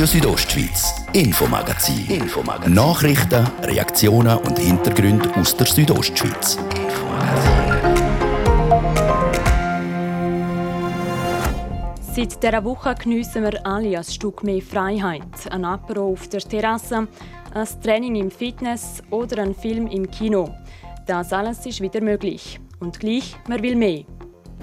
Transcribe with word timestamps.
Radio 0.00 0.18
Südostschweiz, 0.18 0.94
Infomagazin. 1.12 2.06
Infomagazin. 2.08 2.72
Nachrichten, 2.72 3.46
Reaktionen 3.62 4.38
und 4.38 4.58
Hintergründe 4.58 5.30
aus 5.34 5.54
der 5.54 5.66
Südostschweiz. 5.66 6.56
Seit 12.14 12.42
dieser 12.42 12.64
Woche 12.64 12.94
geniessen 12.94 13.42
wir 13.42 13.66
alle 13.66 13.98
ein 13.98 14.04
Stück 14.04 14.42
mehr 14.42 14.62
Freiheit. 14.62 15.22
Ein 15.50 15.66
Apero 15.66 16.12
auf 16.12 16.26
der 16.28 16.40
Terrasse, 16.40 17.06
ein 17.52 17.68
Training 17.82 18.14
im 18.14 18.30
Fitness 18.30 19.02
oder 19.10 19.42
ein 19.42 19.54
Film 19.54 19.86
im 19.86 20.10
Kino. 20.10 20.48
Das 21.06 21.30
alles 21.30 21.66
ist 21.66 21.82
wieder 21.82 22.00
möglich. 22.00 22.58
Und 22.78 23.00
gleich, 23.00 23.36
man 23.48 23.62
will 23.62 23.76
mehr. 23.76 24.04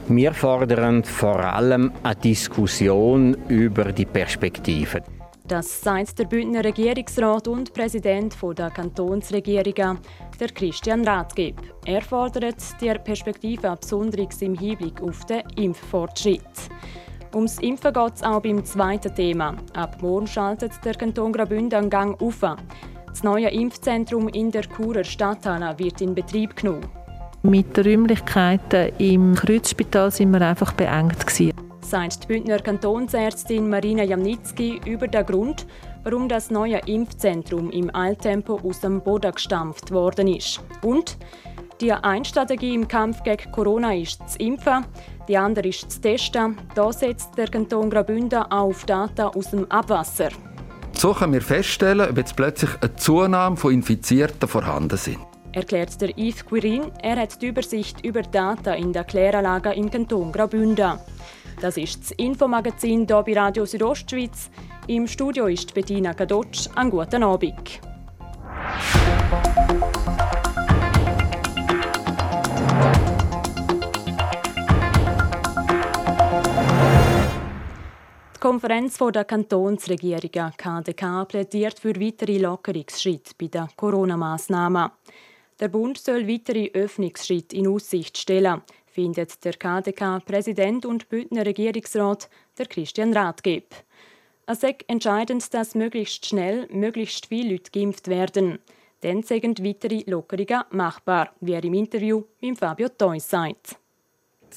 Wir 0.07 0.33
fordern 0.33 1.03
vor 1.03 1.43
allem 1.43 1.91
eine 2.01 2.15
Diskussion 2.15 3.35
über 3.49 3.91
die 3.91 4.05
Perspektiven. 4.05 5.03
Das 5.47 5.79
sagt 5.79 6.19
der 6.19 6.25
Bündner 6.25 6.61
Regierungsrat 6.61 7.47
und 7.47 7.73
Präsident 7.73 8.35
der 8.57 8.69
Kantonsregierung, 8.69 9.97
der 10.37 10.49
Christian 10.49 11.07
Rathgeb. 11.07 11.55
Er 11.85 12.01
fordert 12.01 12.57
die 12.81 12.93
Perspektive 12.93 13.77
besonders 13.79 14.41
im 14.41 14.55
Hinblick 14.55 15.01
auf 15.01 15.25
den 15.25 15.43
Impffortschritt. 15.55 16.41
Ums 17.33 17.59
Impfen 17.59 17.93
geht 17.93 18.15
es 18.15 18.23
auch 18.23 18.41
beim 18.41 18.65
zweiten 18.65 19.15
Thema. 19.15 19.55
Ab 19.73 20.01
morgen 20.01 20.27
schaltet 20.27 20.73
der 20.83 20.95
Kanton 20.95 21.31
Graubünden 21.31 21.79
einen 21.79 21.89
Gang 21.89 22.21
auf. 22.21 22.41
Das 23.07 23.23
neue 23.23 23.49
Impfzentrum 23.49 24.27
in 24.27 24.51
der 24.51 24.63
Churer 24.63 25.05
Stadthalle 25.05 25.79
wird 25.79 26.01
in 26.01 26.13
Betrieb 26.13 26.57
genommen. 26.57 26.85
Mit 27.43 27.77
den 27.77 27.85
Räumlichkeiten 27.85 28.91
im 28.97 29.33
Kreuzspital 29.35 30.11
sind 30.11 30.31
wir 30.31 30.41
einfach 30.41 30.73
beengt. 30.73 31.25
Gewesen. 31.25 31.66
Sagt 31.87 32.23
die 32.23 32.27
Bündner 32.27 32.59
Kantonsärztin 32.59 33.69
Marina 33.69 34.03
Jamnitzki 34.03 34.81
über 34.85 35.07
den 35.07 35.25
Grund, 35.25 35.65
warum 36.03 36.27
das 36.27 36.51
neue 36.51 36.79
Impfzentrum 36.79 37.71
im 37.71 37.95
Eiltempo 37.95 38.59
aus 38.61 38.81
dem 38.81 38.99
Boden 38.99 39.31
gestampft 39.31 39.91
worden 39.91 40.27
ist. 40.27 40.59
Und 40.81 41.15
die 41.79 41.93
eine 41.93 42.25
Strategie 42.25 42.73
im 42.73 42.89
Kampf 42.89 43.23
gegen 43.23 43.49
Corona 43.53 43.95
ist 43.95 44.19
das 44.19 44.35
Impfen, 44.35 44.85
die 45.29 45.37
andere 45.37 45.69
ist 45.69 45.85
das 45.85 46.01
Testen. 46.01 46.57
Da 46.75 46.91
setzt 46.91 47.37
der 47.37 47.47
Kanton 47.47 47.89
Graubünden 47.89 48.43
auf 48.51 48.83
Daten 48.83 49.21
aus 49.21 49.51
dem 49.51 49.71
Abwasser. 49.71 50.31
So 50.91 51.13
können 51.13 51.31
wir 51.31 51.41
feststellen, 51.41 52.09
ob 52.09 52.17
jetzt 52.17 52.35
plötzlich 52.35 52.71
eine 52.81 52.97
Zunahme 52.97 53.55
von 53.55 53.73
Infizierten 53.73 54.49
vorhanden 54.49 54.97
sind 54.97 55.19
erklärt 55.57 55.99
der 56.01 56.15
Yves 56.17 56.45
Quirin. 56.45 56.91
Er 57.01 57.17
hat 57.17 57.41
die 57.41 57.47
Übersicht 57.47 58.05
über 58.05 58.21
Daten 58.21 58.75
in 58.75 58.93
der 58.93 59.03
Kläranlage 59.03 59.73
im 59.73 59.89
Kanton 59.89 60.31
Graubünden. 60.31 60.99
Das 61.59 61.75
ist 61.75 62.01
das 62.01 62.11
Infomagazin 62.11 63.07
hier 63.07 63.23
bei 63.23 63.33
Radio 63.33 63.65
Südostschweiz. 63.65 64.51
Im 64.85 65.07
Studio 65.07 65.47
ist 65.47 65.73
Bettina 65.73 66.13
Kadotsch. 66.13 66.67
Einen 66.75 66.91
guten 66.91 67.23
Abend. 67.23 67.81
Die 78.35 78.39
Konferenz 78.39 78.99
der 78.99 79.25
Kantonsregierungen 79.25 80.53
KDK 80.55 81.27
plädiert 81.27 81.79
für 81.79 81.99
weitere 81.99 82.37
Lockerungsschritte 82.37 83.33
bei 83.35 83.47
den 83.47 83.67
Corona-Massnahmen. 83.75 84.91
Der 85.59 85.69
Bund 85.69 85.97
soll 85.97 86.27
weitere 86.27 86.69
Öffnungsschritte 86.71 87.55
in 87.55 87.67
Aussicht 87.67 88.15
stellen, 88.15 88.61
findet 88.97 89.45
der 89.45 89.53
KDK-Präsident 89.53 90.83
und 90.83 91.07
Bündner 91.07 91.45
Regierungsrat 91.45 92.31
der 92.57 92.65
Christian 92.65 93.13
Rathgeb. 93.13 93.75
Es 94.47 94.63
ist 94.63 94.89
entscheidend, 94.89 95.53
dass 95.53 95.75
möglichst 95.75 96.25
schnell 96.25 96.67
möglichst 96.71 97.27
viele 97.27 97.51
Leute 97.51 97.69
geimpft 97.69 98.07
werden. 98.07 98.57
Dann 99.01 99.21
sind 99.21 99.63
weitere 99.63 100.03
Lockerungen 100.07 100.63
machbar, 100.71 101.29
wie 101.41 101.53
er 101.53 101.63
im 101.63 101.75
Interview 101.75 102.23
mit 102.41 102.57
Fabio 102.57 102.89
Theus 102.89 103.29
sagt. 103.29 103.75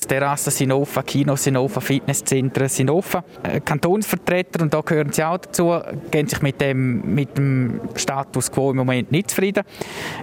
Terrassen 0.00 0.50
sind 0.50 0.72
offen, 0.72 1.05
Kinos 1.05 1.44
sind 1.44 1.56
offen, 1.56 1.83
Fitnesszentren 1.83 2.69
sind 2.69 2.91
offen. 2.91 3.22
Äh, 3.43 3.61
Kantonsvertreter, 3.61 4.62
und 4.62 4.72
da 4.72 4.81
gehören 4.81 5.12
sie 5.12 5.25
auch 5.25 5.38
dazu, 5.38 5.78
gehen 6.11 6.27
sich 6.27 6.43
mit 6.43 6.61
dem, 6.61 7.15
mit 7.15 7.37
dem 7.37 7.81
Status 7.94 8.50
quo 8.50 8.71
im 8.71 8.78
Moment 8.78 9.12
nicht 9.12 9.31
zufrieden. 9.31 9.65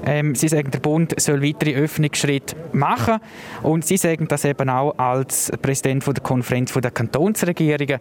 Ähm, 0.06 0.36
sie 0.36 0.48
sagen, 0.48 0.72
der 0.72 0.80
Bund 0.80 1.20
soll 1.20 1.42
weitere 1.42 1.76
Öffnungsschritte 1.76 2.56
machen 2.74 3.18
und 3.64 3.86
sie 3.86 3.98
sagen 3.98 4.28
das 4.28 4.46
eben 4.46 4.70
auch 4.70 4.98
als 4.98 5.52
Präsident 5.62 6.04
von 6.04 6.14
der 6.14 6.24
Konferenz 6.24 6.74
der 6.74 6.92
Kantonsregierungen. 6.92 8.00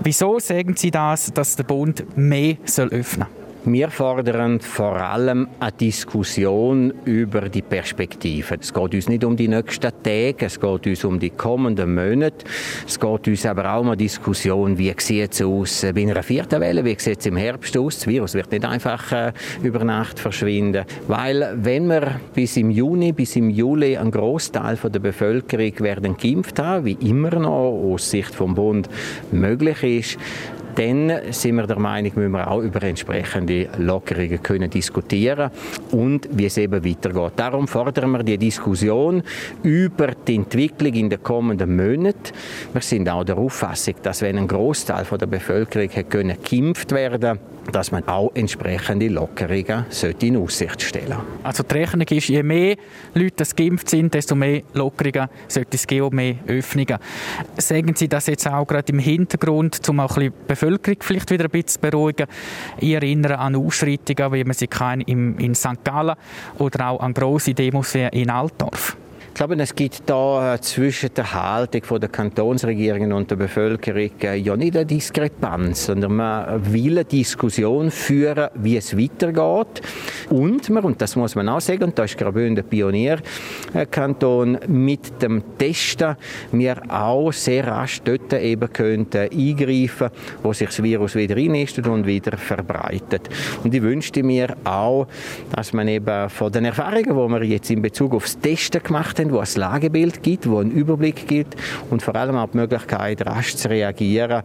Wieso 0.00 0.38
sagen 0.38 0.76
sie 0.76 0.90
das, 0.90 1.32
dass 1.32 1.56
der 1.56 1.64
Bund 1.64 2.16
mehr 2.16 2.56
soll 2.64 2.88
öffnen 2.88 3.26
soll? 3.28 3.39
Wir 3.66 3.90
fordern 3.90 4.58
vor 4.58 4.96
allem 4.96 5.46
eine 5.60 5.72
Diskussion 5.72 6.94
über 7.04 7.42
die 7.50 7.60
Perspektiven. 7.60 8.58
Es 8.58 8.72
geht 8.72 8.94
uns 8.94 9.06
nicht 9.06 9.22
um 9.22 9.36
die 9.36 9.48
nächsten 9.48 9.92
Tage, 10.02 10.46
es 10.46 10.58
geht 10.58 10.86
uns 10.86 11.04
um 11.04 11.20
die 11.20 11.28
kommenden 11.28 11.94
Monate. 11.94 12.46
Es 12.86 12.98
geht 12.98 13.28
uns 13.28 13.44
aber 13.44 13.74
auch 13.74 13.82
um 13.82 13.88
eine 13.88 13.98
Diskussion, 13.98 14.78
wie 14.78 14.94
sieht 14.96 15.32
es 15.32 15.42
aus 15.42 15.84
bei 15.94 16.00
einer 16.00 16.22
vierten 16.22 16.58
Welle, 16.58 16.82
wie 16.86 16.98
sieht 16.98 17.20
es 17.20 17.26
im 17.26 17.36
Herbst 17.36 17.76
aus. 17.76 17.96
Das 17.96 18.06
Virus 18.06 18.32
wird 18.32 18.50
nicht 18.50 18.64
einfach 18.64 19.12
äh, 19.12 19.32
über 19.62 19.84
Nacht 19.84 20.18
verschwinden. 20.18 20.86
Weil 21.06 21.52
wenn 21.56 21.86
wir 21.86 22.18
bis 22.32 22.56
im 22.56 22.70
Juni, 22.70 23.12
bis 23.12 23.36
im 23.36 23.50
Juli 23.50 23.94
einen 23.94 24.10
Großteil 24.10 24.78
der 24.82 25.00
Bevölkerung 25.00 25.80
werden 25.80 26.16
geimpft 26.16 26.58
haben, 26.58 26.86
wie 26.86 26.96
immer 27.02 27.38
noch 27.38 27.92
aus 27.92 28.10
Sicht 28.10 28.34
vom 28.34 28.54
Bund 28.54 28.88
möglich 29.30 29.82
ist, 29.82 30.18
dann 30.80 31.12
sind 31.30 31.56
wir 31.56 31.66
der 31.66 31.78
Meinung, 31.78 32.12
müssen 32.14 32.32
wir 32.32 32.50
auch 32.50 32.62
über 32.62 32.82
entsprechende 32.82 33.68
Lockerungen 33.76 34.42
können 34.42 34.70
diskutieren 34.70 35.50
und 35.90 36.26
wie 36.32 36.46
es 36.46 36.56
eben 36.56 36.82
weitergeht. 36.82 37.32
Darum 37.36 37.68
fordern 37.68 38.12
wir 38.12 38.22
die 38.22 38.38
Diskussion 38.38 39.22
über 39.62 40.08
die 40.26 40.36
Entwicklung 40.36 40.94
in 40.94 41.10
den 41.10 41.22
kommenden 41.22 41.76
Monaten. 41.76 42.32
Wir 42.72 42.80
sind 42.80 43.10
auch 43.10 43.24
der 43.24 43.36
Auffassung, 43.36 43.96
dass 44.02 44.22
wenn 44.22 44.38
ein 44.38 44.48
Großteil 44.48 45.04
der 45.04 45.26
Bevölkerung 45.26 45.90
geimpft 46.42 46.92
werden 46.92 47.38
dass 47.72 47.92
man 47.92 48.06
auch 48.08 48.30
entsprechende 48.34 49.08
Lockerungen 49.08 49.86
in 50.20 50.36
Aussicht 50.36 50.82
stellen 50.82 51.16
Also 51.42 51.62
die 51.62 51.74
Rechnung 51.74 52.06
ist, 52.08 52.28
je 52.28 52.42
mehr 52.42 52.76
Leute 53.14 53.44
geimpft 53.54 53.90
sind, 53.90 54.14
desto 54.14 54.34
mehr 54.34 54.62
Lockerungen 54.74 55.28
sollte 55.48 55.76
es 55.76 55.86
geben, 55.86 56.16
mehr 56.16 56.36
Öffnungen. 56.46 56.98
Sagen 57.56 57.94
Sie 57.94 58.08
das 58.08 58.26
jetzt 58.26 58.48
auch 58.48 58.66
gerade 58.66 58.92
im 58.92 58.98
Hintergrund, 58.98 59.80
um 59.88 60.00
auch 60.00 60.14
bisschen 60.14 60.32
Bevölkerung 60.46 60.98
vielleicht 61.00 61.30
wieder 61.30 61.44
ein 61.44 61.50
bisschen 61.50 61.68
zu 61.68 61.80
beruhigen. 61.80 62.26
Ich 62.78 62.92
erinnere 62.92 63.38
an 63.38 63.56
Ausschreitungen, 63.56 64.32
wie 64.32 64.44
man 64.44 64.54
sie 64.54 64.66
kann 64.66 65.00
in 65.02 65.54
St. 65.54 65.84
Gallen 65.84 66.16
oder 66.58 66.90
auch 66.90 67.00
an 67.00 67.14
grosse 67.14 67.54
Demos 67.54 67.94
in 67.94 68.30
Altdorf. 68.30 68.96
Ich 69.32 69.34
glaube, 69.34 69.54
es 69.62 69.74
gibt 69.74 70.02
da 70.06 70.54
äh, 70.54 70.60
zwischen 70.60 71.14
der 71.14 71.32
Haltung 71.32 72.00
der 72.00 72.08
Kantonsregierung 72.10 73.12
und 73.12 73.30
der 73.30 73.36
Bevölkerung 73.36 74.10
äh, 74.22 74.36
ja 74.36 74.54
nicht 74.56 74.76
eine 74.76 74.84
Diskrepanz, 74.84 75.86
sondern 75.86 76.16
man 76.16 76.72
will 76.72 76.98
eine 76.98 77.04
Diskussion 77.06 77.90
führen, 77.90 78.48
wie 78.56 78.76
es 78.76 78.98
weitergeht. 78.98 79.82
Und 80.28 80.68
man, 80.68 80.84
und 80.84 81.00
das 81.00 81.16
muss 81.16 81.36
man 81.36 81.48
auch 81.48 81.60
sagen, 81.60 81.84
und 81.84 81.98
da 81.98 82.04
ist 82.04 82.18
Graubünden 82.18 82.56
der 82.56 82.64
Pionierkanton, 82.64 84.58
mit 84.66 85.22
dem 85.22 85.42
Testen 85.56 86.16
wir 86.52 86.82
auch 86.88 87.32
sehr 87.32 87.66
rasch 87.66 88.02
dort 88.02 88.32
eben 88.34 88.70
könnten 88.70 89.30
eingreifen, 89.32 90.10
wo 90.42 90.52
sich 90.52 90.68
das 90.68 90.82
Virus 90.82 91.14
wieder 91.14 91.36
einnistet 91.36 91.86
und 91.86 92.04
wieder 92.04 92.36
verbreitet. 92.36 93.30
Und 93.62 93.72
ich 93.72 93.80
wünschte 93.80 94.22
mir 94.22 94.56
auch, 94.64 95.06
dass 95.54 95.72
man 95.72 95.88
eben 95.88 96.28
von 96.28 96.52
den 96.52 96.66
Erfahrungen, 96.66 97.04
die 97.04 97.32
wir 97.32 97.44
jetzt 97.44 97.70
in 97.70 97.80
Bezug 97.80 98.12
aufs 98.12 98.38
Testen 98.38 98.82
gemacht 98.82 99.19
haben, 99.20 99.32
wo 99.32 99.38
ein 99.38 99.48
Lagebild 99.54 100.22
gibt, 100.22 100.48
wo 100.48 100.58
ein 100.58 100.70
Überblick 100.70 101.26
gibt 101.26 101.56
und 101.90 102.02
vor 102.02 102.16
allem 102.16 102.36
auch 102.36 102.50
die 102.50 102.58
Möglichkeit, 102.58 103.24
rasch 103.26 103.54
zu 103.56 103.68
reagieren, 103.68 104.42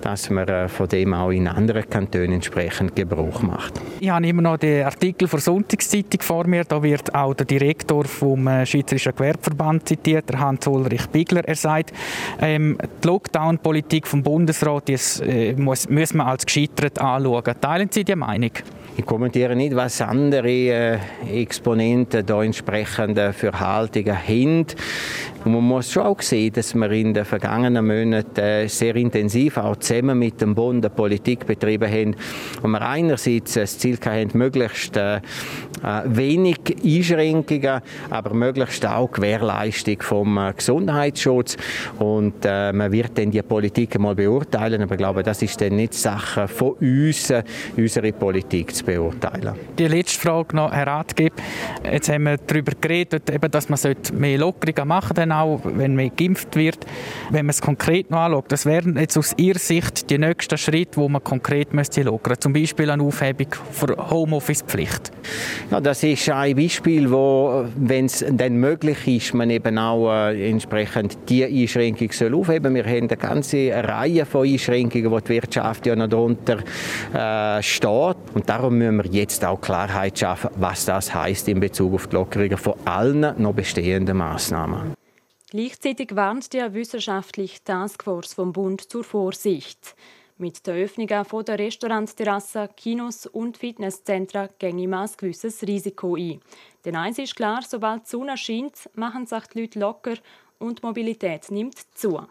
dass 0.00 0.30
man 0.30 0.48
äh, 0.48 0.68
von 0.68 0.88
dem 0.88 1.14
auch 1.14 1.30
in 1.30 1.48
anderen 1.48 1.88
Kantonen 1.88 2.32
entsprechend 2.32 2.96
Gebrauch 2.96 3.42
macht. 3.42 3.80
Ich 4.00 4.10
habe 4.10 4.26
immer 4.26 4.42
noch 4.42 4.56
den 4.56 4.84
Artikel 4.84 5.28
von 5.28 5.40
Sonntagszeitung 5.40 6.20
vor 6.20 6.46
mir. 6.46 6.64
Da 6.64 6.82
wird 6.82 7.14
auch 7.14 7.34
der 7.34 7.46
Direktor 7.46 8.04
vom 8.04 8.46
äh, 8.46 8.66
Schweizerischen 8.66 9.12
Gewerbeverband 9.14 9.88
zitiert, 9.88 10.24
Hans-Ulrich 10.36 11.06
Bigler. 11.08 11.42
Er 11.44 11.56
sagt, 11.56 11.92
ähm, 12.40 12.78
die 13.02 13.06
Lockdown-Politik 13.06 14.06
vom 14.06 14.22
Bundesrat 14.22 14.88
die 14.88 14.96
äh, 15.22 15.54
muss, 15.54 15.88
muss 15.88 16.14
man 16.14 16.26
als 16.28 16.46
gescheitert 16.46 16.98
anschauen. 16.98 17.54
Teilen 17.60 17.88
Sie 17.90 18.04
die 18.04 18.16
Meinung? 18.16 18.52
Ich 18.94 19.06
kommentiere 19.06 19.56
nicht, 19.56 19.74
was 19.74 20.02
andere 20.02 20.48
äh, 20.48 20.98
Exponenten 21.32 22.26
da 22.26 22.42
entsprechend 22.42 23.16
äh, 23.16 23.32
für 23.32 23.58
Haltungen 23.58 24.28
haben. 24.28 24.66
Und 25.44 25.52
man 25.52 25.64
muss 25.64 25.90
schon 25.90 26.04
auch 26.04 26.20
sehen, 26.20 26.52
dass 26.52 26.74
wir 26.74 26.90
in 26.92 27.14
den 27.14 27.24
vergangenen 27.24 27.86
Monaten 27.86 28.40
äh, 28.40 28.68
sehr 28.68 28.94
intensiv 28.94 29.56
auch 29.56 29.76
zusammen 29.76 30.18
mit 30.18 30.40
dem 30.40 30.54
Bund 30.54 30.84
eine 30.84 30.94
Politik 30.94 31.46
betrieben 31.46 31.90
haben, 31.90 32.16
wo 32.60 32.68
wir 32.68 32.80
einerseits 32.80 33.54
das 33.54 33.78
Ziel 33.78 33.98
hatten, 34.04 34.38
möglichst 34.38 34.96
äh, 34.96 35.20
wenig 36.04 36.58
Einschränkungen, 36.84 37.80
aber 38.10 38.34
möglichst 38.34 38.86
auch 38.86 39.10
Gewährleistung 39.10 40.00
vom 40.00 40.52
Gesundheitsschutz. 40.56 41.56
Und 41.98 42.34
äh, 42.44 42.72
man 42.72 42.92
wird 42.92 43.18
dann 43.18 43.30
die 43.30 43.42
Politik 43.42 43.98
mal 43.98 44.14
beurteilen, 44.14 44.82
aber 44.82 44.92
ich 44.94 44.98
glaube, 44.98 45.22
das 45.22 45.42
ist 45.42 45.60
dann 45.60 45.74
nicht 45.76 45.94
Sache 45.94 46.46
von 46.46 46.72
uns, 46.80 47.32
unsere 47.76 48.12
Politik 48.12 48.74
zu 48.74 48.84
beurteilen. 48.84 49.54
Die 49.76 49.88
letzte 49.88 50.20
Frage 50.20 50.54
noch, 50.54 50.72
Herr 50.72 50.86
Ratgeber. 50.86 51.34
Jetzt 51.90 52.08
haben 52.08 52.24
wir 52.24 52.36
darüber 52.36 52.72
geredet, 52.80 53.24
dass 53.50 53.68
man 53.68 53.78
mehr 54.14 54.38
Lockerungen 54.38 54.88
machen 54.88 55.16
sollte, 55.16 55.31
auch 55.32 55.60
wenn 55.64 55.94
mehr 55.94 56.10
geimpft 56.10 56.56
wird. 56.56 56.78
Wenn 57.30 57.46
man 57.46 57.50
es 57.50 57.60
konkret 57.60 58.10
noch 58.10 58.18
anschaut, 58.18 58.46
das 58.48 58.66
wären 58.66 58.96
jetzt 58.96 59.16
aus 59.16 59.34
Ihrer 59.36 59.58
Sicht 59.58 60.10
die 60.10 60.18
nächsten 60.18 60.58
Schritte, 60.58 60.96
wo 60.96 61.08
man 61.08 61.22
konkret 61.24 61.72
müsste 61.72 62.02
lockern 62.02 62.36
Zum 62.40 62.52
Beispiel 62.52 62.90
eine 62.90 63.02
Aufhebung 63.02 63.48
der 63.88 64.10
Homeoffice-Pflicht. 64.10 65.10
Ja, 65.70 65.80
das 65.80 66.02
ist 66.02 66.28
ein 66.28 66.56
Beispiel, 66.56 67.10
wo, 67.10 67.64
wenn 67.76 68.06
es 68.06 68.24
dann 68.30 68.56
möglich 68.56 69.06
ist, 69.06 69.34
man 69.34 69.50
eben 69.50 69.78
auch 69.78 70.12
äh, 70.12 70.50
entsprechend 70.50 71.18
die 71.28 71.44
Einschränkung 71.44 72.12
soll 72.12 72.34
aufheben. 72.34 72.74
Wir 72.74 72.84
haben 72.84 73.08
eine 73.08 73.16
ganze 73.16 73.70
Reihe 73.72 74.26
von 74.26 74.46
Einschränkungen, 74.46 75.10
wo 75.10 75.18
die 75.20 75.30
Wirtschaft 75.30 75.86
ja 75.86 75.96
noch 75.96 76.08
darunter 76.08 76.58
äh, 77.14 77.62
steht. 77.62 78.16
Und 78.34 78.48
darum 78.48 78.78
müssen 78.78 79.02
wir 79.02 79.10
jetzt 79.10 79.44
auch 79.44 79.60
Klarheit 79.60 80.18
schaffen, 80.18 80.50
was 80.56 80.84
das 80.84 81.14
heißt 81.14 81.48
in 81.48 81.60
Bezug 81.60 81.94
auf 81.94 82.06
die 82.06 82.16
Lockerungen 82.16 82.58
von 82.58 82.74
allen 82.84 83.34
noch 83.38 83.54
bestehenden 83.54 84.16
Maßnahmen. 84.18 85.01
Gleichzeitig 85.52 86.16
warnt 86.16 86.50
die 86.54 86.72
wissenschaftliche 86.72 87.62
Taskforce 87.62 88.32
vom 88.32 88.54
Bund 88.54 88.90
zur 88.90 89.04
Vorsicht. 89.04 89.94
Mit 90.38 90.66
der 90.66 90.76
Öffnung 90.76 91.08
der 91.08 91.58
Restaurantterrassen, 91.58 92.70
Kinos 92.74 93.26
und 93.26 93.58
Fitnesszentren 93.58 94.48
ginge 94.58 94.88
man 94.88 95.06
ein 95.06 95.14
gewisses 95.14 95.60
Risiko 95.60 96.16
ein. 96.16 96.40
Denn 96.86 96.96
eins 96.96 97.18
ist 97.18 97.36
klar, 97.36 97.60
sobald 97.68 98.06
die 98.06 98.08
Sonne 98.08 98.38
scheint, 98.38 98.88
machen 98.94 99.26
sich 99.26 99.46
die 99.48 99.60
Leute 99.60 99.78
locker 99.78 100.14
und 100.58 100.78
die 100.78 100.86
Mobilität 100.86 101.50
nimmt 101.50 101.76
zu. 101.98 102.22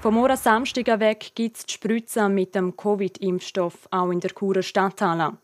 Vom 0.00 0.14
morgen 0.14 0.36
Samstag 0.36 0.86
weg 1.00 1.32
gibt 1.34 1.56
es 1.56 1.66
die 1.66 1.72
Spritze 1.72 2.28
mit 2.28 2.54
dem 2.54 2.76
Covid-Impfstoff 2.76 3.88
auch 3.90 4.10
in 4.12 4.20
der 4.20 4.30
Churer 4.30 4.62
Stadthalle. 4.62 5.38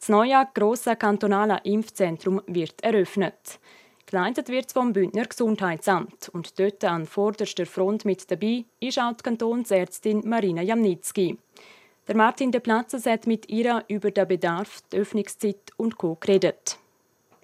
Das 0.00 0.08
neue 0.08 0.48
grosse 0.52 0.96
kantonale 0.96 1.60
Impfzentrum 1.62 2.42
wird 2.48 2.82
eröffnet. 2.82 3.60
Geleitet 4.06 4.48
wird 4.48 4.66
es 4.66 4.72
vom 4.72 4.92
Bündner 4.92 5.26
Gesundheitsamt 5.26 6.28
und 6.30 6.58
dort 6.58 6.82
an 6.82 7.06
vorderster 7.06 7.66
Front 7.66 8.04
mit 8.04 8.28
dabei 8.28 8.64
ist 8.80 8.98
auch 8.98 9.12
die 9.12 9.22
Kantonsärztin 9.22 10.28
Marina 10.28 10.62
Jamnitzki. 10.62 11.38
Der 12.08 12.16
Martin 12.16 12.50
de 12.50 12.60
Platzer 12.60 12.98
hat 13.08 13.28
mit 13.28 13.48
ihr 13.48 13.84
über 13.86 14.10
den 14.10 14.26
Bedarf, 14.26 14.80
die 14.92 14.96
Öffnungszeit 14.96 15.70
und 15.76 15.98
Co. 15.98 16.16
geredet. 16.16 16.80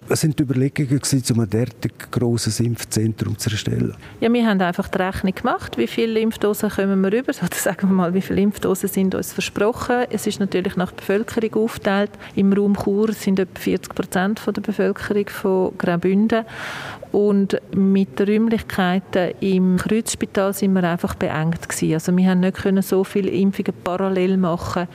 Was 0.09 0.21
sind 0.21 0.39
die 0.39 0.45
Überlegungen, 0.45 1.01
um 1.31 1.41
ein 1.41 1.51
derartig 1.51 1.93
grosses 2.13 2.61
Impfzentrum 2.61 3.37
zu 3.39 3.51
erstellen? 3.51 3.95
Ja, 4.21 4.33
wir 4.33 4.47
haben 4.47 4.61
einfach 4.61 4.89
die 4.89 4.99
Rechnung 4.99 5.35
gemacht, 5.35 5.79
wie 5.79 5.89
viele 5.89 6.21
Impfdosen 6.21 6.71
kommen 6.71 7.01
wir 7.01 7.13
rüber, 7.13 7.33
oder 7.43 7.57
sagen 7.57 7.89
wir 7.89 7.95
mal, 7.95 8.15
wie 8.15 8.21
viele 8.21 8.43
Impfdosen 8.43 8.89
sind 8.89 9.15
uns 9.15 9.33
versprochen. 9.33 10.05
Es 10.11 10.27
ist 10.27 10.39
natürlich 10.39 10.77
nach 10.77 10.93
Bevölkerung 10.93 11.65
aufgeteilt. 11.65 12.11
Im 12.37 12.53
Raum 12.53 12.77
Chur 12.77 13.13
sind 13.15 13.41
etwa 13.41 13.59
40 13.59 13.95
Prozent 13.95 14.43
der 14.47 14.61
Bevölkerung 14.61 15.29
von 15.29 15.79
Graubünden. 15.79 16.45
Und 17.11 17.61
mit 17.75 18.19
den 18.19 18.29
Räumlichkeiten 18.29 19.33
im 19.41 19.77
Kreuzspital 19.79 20.53
sind 20.53 20.75
wir 20.75 20.85
einfach 20.85 21.15
beengt 21.15 21.69
gewesen. 21.69 21.95
Also 21.95 22.17
wir 22.17 22.31
haben 22.31 22.41
nicht 22.41 22.59
können 22.59 22.83
so 22.83 23.03
viele 23.03 23.31
Impfungen 23.31 23.73
parallel 23.83 24.37
machen, 24.37 24.87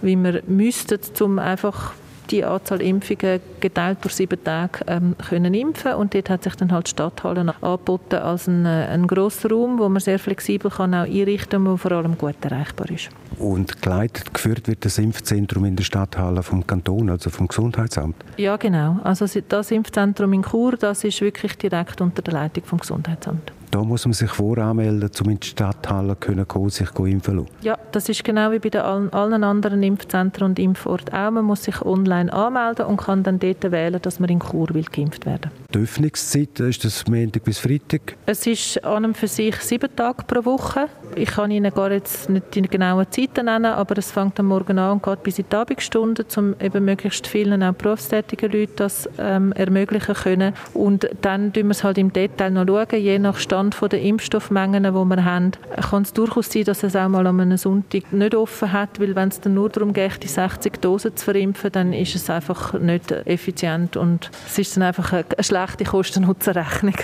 wie 0.00 0.16
wir 0.16 0.42
müssten, 0.46 1.00
um 1.20 1.38
einfach 1.38 1.92
die 2.30 2.44
Anzahl 2.44 2.80
Impfungen 2.82 3.40
geteilt 3.60 3.98
durch 4.02 4.14
sieben 4.14 4.42
Tage 4.42 4.84
ähm, 4.86 5.16
können 5.28 5.54
impfen 5.54 5.94
und 5.94 6.14
dort 6.14 6.30
hat 6.30 6.44
sich 6.44 6.54
dann 6.56 6.72
halt 6.72 6.86
die 6.86 6.90
Stadthalle 6.90 7.54
angeboten 7.60 8.16
als 8.16 8.46
ein, 8.46 8.66
äh, 8.66 8.86
ein 8.90 9.06
grosser 9.06 9.50
Raum, 9.50 9.78
wo 9.78 9.88
man 9.88 10.00
sehr 10.00 10.18
flexibel 10.18 10.70
kann 10.70 10.94
auch 10.94 11.04
einrichten 11.04 11.64
kann, 11.64 11.66
und 11.66 11.78
vor 11.78 11.92
allem 11.92 12.18
gut 12.18 12.36
erreichbar 12.42 12.90
ist. 12.90 13.10
Und 13.38 13.82
geleitet, 13.82 14.32
geführt 14.32 14.68
wird 14.68 14.84
das 14.84 14.98
Impfzentrum 14.98 15.64
in 15.64 15.76
der 15.76 15.84
Stadthalle 15.84 16.42
vom 16.42 16.66
Kanton, 16.66 17.10
also 17.10 17.30
vom 17.30 17.48
Gesundheitsamt? 17.48 18.16
Ja, 18.36 18.56
genau. 18.56 18.98
Also 19.04 19.26
das 19.48 19.70
Impfzentrum 19.70 20.32
in 20.32 20.42
Chur, 20.42 20.76
das 20.76 21.04
ist 21.04 21.20
wirklich 21.20 21.56
direkt 21.58 22.00
unter 22.00 22.22
der 22.22 22.34
Leitung 22.34 22.64
vom 22.64 22.78
Gesundheitsamt. 22.78 23.52
Da 23.74 23.82
muss 23.82 24.04
man 24.04 24.12
sich 24.12 24.30
voranmelden, 24.30 25.10
um 25.20 25.30
in 25.30 25.40
die 25.40 25.48
Stadthalle 25.48 26.14
können 26.14 26.46
kommen, 26.46 26.70
sich 26.70 26.96
impfen 26.96 27.38
lassen. 27.38 27.48
Ja, 27.62 27.76
das 27.90 28.08
ist 28.08 28.22
genau 28.22 28.52
wie 28.52 28.60
bei 28.60 28.68
den 28.68 28.82
allen 28.82 29.42
anderen 29.42 29.82
Impfzentren 29.82 30.50
und 30.50 30.60
Impforten 30.60 31.12
auch. 31.12 31.32
Man 31.32 31.44
muss 31.44 31.64
sich 31.64 31.82
online 31.82 32.32
anmelden 32.32 32.86
und 32.86 32.98
kann 32.98 33.24
dann 33.24 33.40
dort 33.40 33.68
wählen, 33.72 34.00
dass 34.00 34.20
man 34.20 34.30
in 34.30 34.38
Chur 34.38 34.68
will 34.74 34.84
geimpft 34.84 35.26
werden. 35.26 35.50
Die 35.74 35.80
Öffnungszeit, 35.80 36.60
ist 36.60 36.84
das 36.84 37.08
Montag 37.08 37.42
bis 37.42 37.58
Freitag? 37.58 38.14
Es 38.26 38.46
ist 38.46 38.84
an 38.84 39.06
und 39.06 39.16
für 39.16 39.26
sich 39.26 39.56
sieben 39.56 39.88
Tage 39.96 40.22
pro 40.24 40.44
Woche. 40.44 40.86
Ich 41.16 41.30
kann 41.30 41.50
Ihnen 41.50 41.72
gar 41.72 41.92
jetzt 41.92 42.28
nicht 42.28 42.54
die 42.54 42.62
genauen 42.62 43.06
Zeiten 43.10 43.46
nennen, 43.46 43.66
aber 43.66 43.98
es 43.98 44.10
fängt 44.10 44.38
am 44.40 44.46
Morgen 44.46 44.78
an 44.78 44.92
und 44.92 45.02
geht 45.02 45.22
bis 45.22 45.38
in 45.38 45.46
die 45.50 45.56
Abendstunden, 45.56 46.26
um 46.36 46.54
eben 46.60 46.84
möglichst 46.84 47.26
vielen 47.26 47.62
auch 47.62 47.72
berufstätigen 47.72 48.50
Leuten 48.50 48.76
das 48.76 49.08
ähm, 49.18 49.52
ermöglichen 49.52 50.14
können. 50.14 50.54
Und 50.72 51.08
dann 51.20 51.52
schauen 51.54 51.64
wir 51.64 51.70
es 51.70 51.84
halt 51.84 51.98
im 51.98 52.12
Detail 52.12 52.50
noch 52.50 52.66
schauen, 52.66 53.00
je 53.00 53.18
nach 53.18 53.36
Stand 53.38 53.76
der 53.92 54.00
Impfstoffmengen, 54.00 54.84
die 54.84 54.90
wir 54.90 55.24
haben, 55.24 55.52
kann 55.90 56.02
es 56.02 56.12
durchaus 56.12 56.50
sein, 56.50 56.64
dass 56.64 56.82
es 56.82 56.96
auch 56.96 57.08
mal 57.08 57.26
an 57.26 57.40
einem 57.40 57.58
Sonntag 57.58 58.12
nicht 58.12 58.34
offen 58.34 58.72
hat, 58.72 58.98
weil 58.98 59.14
wenn 59.14 59.28
es 59.28 59.40
dann 59.40 59.54
nur 59.54 59.68
darum 59.68 59.92
geht, 59.92 60.22
die 60.22 60.28
60 60.28 60.80
Dosen 60.80 61.16
zu 61.16 61.24
verimpfen, 61.24 61.70
dann 61.72 61.92
ist 61.92 62.14
es 62.14 62.28
einfach 62.30 62.72
nicht 62.74 63.12
effizient 63.12 63.96
und 63.96 64.30
es 64.46 64.58
ist 64.58 64.76
dann 64.76 64.84
einfach 64.84 65.12
eine 65.12 65.24
schlechte 65.40 65.84
Kosten-Nutzen-Rechnung. 65.84 66.94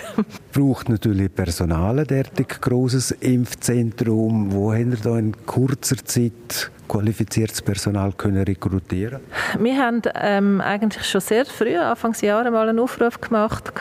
braucht 0.52 0.88
natürlich 0.88 1.32
Personal, 1.34 2.04
derartig 2.04 2.60
grosses 2.60 3.12
Impfzentrum. 3.12 3.99
Wo 4.06 4.72
haben 4.72 4.90
wir 4.90 4.98
da 4.98 5.18
in 5.18 5.34
kurzer 5.46 5.96
Zeit 6.04 6.70
qualifiziertes 6.90 7.62
Personal 7.62 8.12
können 8.16 8.42
rekrutieren? 8.42 9.20
Wir 9.58 9.76
haben 9.76 10.02
ähm, 10.14 10.60
eigentlich 10.60 11.06
schon 11.06 11.20
sehr 11.20 11.46
früh, 11.46 11.76
Anfangsjahre, 11.76 12.50
mal 12.50 12.68
einen 12.68 12.80
Aufruf 12.80 13.20
gemacht 13.20 13.72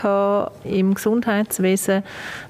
im 0.64 0.94
Gesundheitswesen. 0.94 2.04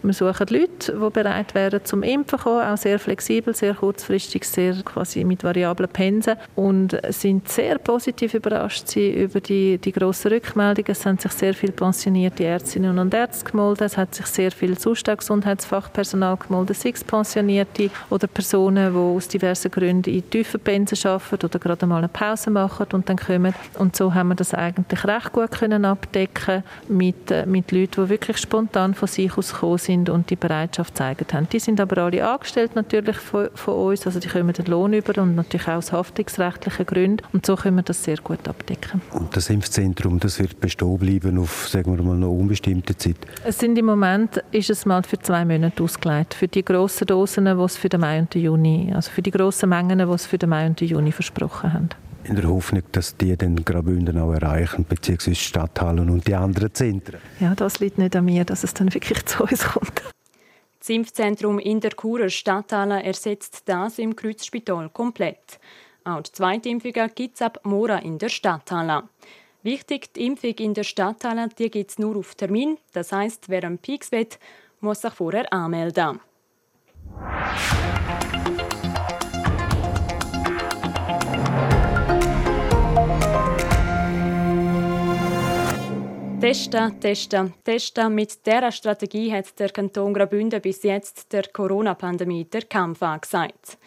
Wir 0.04 0.14
suchen 0.14 0.48
Leute, 0.50 0.92
die 0.92 1.10
bereit 1.12 1.56
wären 1.56 1.86
zum 1.86 2.04
Impfen 2.04 2.40
kommen, 2.40 2.62
auch 2.62 2.78
sehr 2.78 3.00
flexibel, 3.00 3.56
sehr 3.56 3.74
kurzfristig, 3.74 4.44
sehr 4.44 4.76
quasi 4.84 5.24
mit 5.24 5.46
variablen 5.46 5.90
Pensen. 5.90 6.36
Und 6.56 7.00
sind 7.10 7.48
sehr 7.48 7.78
positiv 7.78 8.34
überrascht 8.34 8.96
über 8.98 9.40
die, 9.40 9.78
die 9.78 9.92
grossen 9.94 10.34
Rückmeldungen. 10.34 10.92
Es 10.92 11.06
haben 11.06 11.18
sich 11.18 11.32
sehr 11.32 11.54
viele 11.54 11.72
pensionierte 11.72 12.44
Ärztinnen 12.44 13.00
und 13.00 13.14
Ärzte 13.14 13.50
gemeldet, 13.50 13.82
es 13.82 13.98
hat 13.98 14.14
sich 14.14 14.26
sehr 14.26 14.52
viel 14.52 14.76
Gesundheitsfachpersonal 14.76 16.36
gemeldet, 16.36 16.78
sei 16.78 16.90
es 16.90 17.04
Pensionierte 17.04 17.90
oder 18.10 18.28
Personen, 18.28 18.92
die 18.92 19.00
aus 19.00 19.28
diversen 19.30 19.72
Gründen 19.72 20.14
in 20.14 20.30
tiefen 20.30 20.49
Pensen 20.58 20.98
arbeiten 21.08 21.46
oder 21.46 21.60
gerade 21.60 21.86
mal 21.86 21.98
eine 21.98 22.08
Pause 22.08 22.50
machen 22.50 22.88
und 22.94 23.10
dann 23.10 23.18
kommen. 23.18 23.54
Und 23.78 23.96
so 23.96 24.14
haben 24.14 24.30
wir 24.30 24.36
das 24.36 24.54
eigentlich 24.54 25.04
recht 25.06 25.32
gut 25.32 25.52
können 25.52 25.86
abdecken 25.86 26.64
mit, 26.88 27.32
äh, 27.32 27.46
mit 27.46 27.72
Leuten, 27.72 28.06
die 28.06 28.10
wirklich 28.10 28.38
spontan 28.38 28.94
von 28.94 29.08
sich 29.08 29.38
aus 29.38 29.54
gekommen 29.54 29.78
sind 29.78 30.10
und 30.10 30.30
die 30.30 30.36
Bereitschaft 30.36 30.94
gezeigt 30.94 31.34
haben. 31.34 31.48
Die 31.50 31.60
sind 31.60 31.80
aber 31.80 32.04
alle 32.04 32.28
angestellt 32.28 32.76
natürlich 32.76 33.18
von, 33.18 33.50
von 33.54 33.74
uns, 33.76 34.06
also 34.06 34.20
die 34.20 34.28
kommen 34.28 34.54
den 34.54 34.66
Lohn 34.66 34.94
über 34.94 35.22
und 35.22 35.36
natürlich 35.36 35.68
auch 35.68 35.76
aus 35.76 35.92
haftungsrechtlichen 35.92 36.86
Gründen 36.86 37.26
und 37.34 37.46
so 37.46 37.56
können 37.56 37.78
wir 37.78 37.84
das 37.84 38.04
sehr 38.04 38.18
gut 38.18 38.48
abdecken. 38.48 39.02
Und 39.12 39.36
das 39.36 39.50
Impfzentrum, 39.50 40.20
das 40.20 40.40
wird 40.40 40.60
bestehen 40.60 40.98
bleiben 40.98 41.38
auf, 41.38 41.68
sagen 41.68 41.98
wir 41.98 42.04
mal, 42.04 42.16
noch 42.16 42.32
unbestimmte 42.32 42.96
Zeit? 42.98 43.18
Es 43.44 43.60
sind 43.60 43.78
im 43.78 43.86
Moment, 43.86 44.44
ist 44.52 44.70
es 44.70 44.86
mal 44.86 45.04
für 45.04 45.20
zwei 45.20 45.46
Monate 45.46 45.84
ausgelegt. 45.84 46.34
Für 46.34 46.48
die 46.48 46.64
grossen 46.64 47.08
Dosen, 47.08 47.46
die 47.46 47.52
es 47.52 47.78
für 47.78 47.90
den 47.90 48.02
Mai 48.02 48.20
und 48.20 48.34
den 48.34 48.44
Juni, 48.44 48.92
also 48.94 49.12
für 49.12 49.22
die 49.22 49.32
grossen 49.32 49.70
Mengen, 49.70 50.00
die 50.00 50.14
es 50.14 50.26
für 50.26 50.38
den 50.40 50.50
Mai 50.50 50.66
und 50.66 50.80
den 50.80 50.88
Juni 50.88 51.12
versprochen 51.12 51.74
haben. 51.74 51.90
In 52.24 52.36
der 52.36 52.48
Hoffnung, 52.48 52.84
dass 52.92 53.16
die 53.16 53.36
den 53.38 53.64
Graubünden 53.64 54.20
auch 54.20 54.34
erreichen, 54.34 54.86
beziehungsweise 54.88 55.36
Stadthallen 55.36 56.10
und 56.10 56.28
die 56.28 56.36
anderen 56.36 56.74
Zentren. 56.74 57.20
Ja, 57.40 57.56
das 57.56 57.80
liegt 57.80 57.98
nicht 57.98 58.16
an 58.16 58.26
mir, 58.26 58.46
dass 58.46 58.64
es 58.64 58.74
dann 58.74 58.94
wirklich 58.94 59.26
zu 59.26 59.44
uns 59.44 59.64
kommt. 59.64 60.02
Das 60.80 60.90
Impfzentrum 60.90 61.60
in 61.60 61.80
der 61.82 61.92
Churer 61.92 62.30
Stadthalle 62.30 63.04
ersetzt 63.04 63.64
das 63.66 64.00
im 64.00 64.16
Kreuzspital 64.16 64.90
komplett. 64.90 65.60
Auch 66.06 66.22
die 66.22 66.32
zweite 66.32 66.70
Impfung 66.70 66.94
gibt 67.16 67.36
es 67.36 67.42
ab 67.42 67.60
morgen 67.64 68.00
in 68.00 68.18
der 68.18 68.30
Stadthalle. 68.30 69.04
Wichtig, 69.62 70.14
die 70.14 70.26
Impfung 70.26 70.54
in 70.54 70.74
der 70.74 70.84
Stadthalle 70.84 71.50
gibt 71.50 71.92
es 71.92 72.00
nur 72.00 72.16
auf 72.16 72.36
Termin. 72.36 72.78
Das 72.94 73.12
heisst, 73.12 73.50
wer 73.50 73.66
am 73.66 73.78
Peaks 73.78 74.12
will, 74.12 74.28
muss 74.80 75.02
sich 75.02 75.14
vorher 75.14 75.52
anmelden. 75.52 76.20
Testen, 86.40 86.98
testen, 87.02 87.54
testen. 87.66 88.16
Mit 88.16 88.46
dieser 88.46 88.72
Strategie 88.72 89.30
hat 89.34 89.60
der 89.60 89.72
Kanton 89.72 90.14
Graubünden 90.14 90.62
bis 90.62 90.84
jetzt 90.84 91.34
der 91.34 91.44
Corona-Pandemie 91.44 92.46
der 92.46 92.62
Kampf 92.62 93.04
angesagt. 93.04 93.78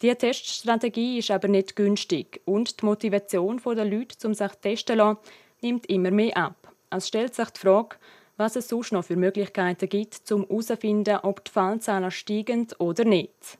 Diese 0.00 0.16
Teststrategie 0.16 1.18
ist 1.18 1.30
aber 1.30 1.48
nicht 1.48 1.76
günstig 1.76 2.40
und 2.46 2.80
die 2.80 2.86
Motivation 2.86 3.60
der 3.62 3.84
Leute, 3.84 4.26
um 4.26 4.32
sich 4.32 4.52
testen 4.52 4.94
zu 4.94 4.94
lassen, 4.94 5.18
nimmt 5.60 5.84
immer 5.90 6.10
mehr 6.10 6.34
ab. 6.34 6.72
Es 6.88 7.08
stellt 7.08 7.34
sich 7.34 7.50
die 7.50 7.60
Frage, 7.60 7.96
was 8.38 8.56
es 8.56 8.68
sonst 8.68 8.92
noch 8.92 9.04
für 9.04 9.16
Möglichkeiten 9.16 9.90
gibt, 9.90 10.32
um 10.32 10.46
herauszufinden, 10.46 11.18
ob 11.22 11.44
die 11.44 11.50
Fallzahlen 11.50 12.10
steigen 12.10 12.68
oder 12.78 13.04
nicht. 13.04 13.58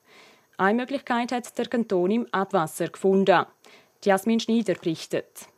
Eine 0.56 0.80
Möglichkeit 0.80 1.32
hat 1.32 1.58
der 1.58 1.66
Kanton 1.66 2.10
im 2.10 2.26
Abwasser 2.32 2.88
gefunden. 2.88 3.44
Jasmin 4.02 4.40
Schneider 4.40 4.72
berichtet. 4.72 5.48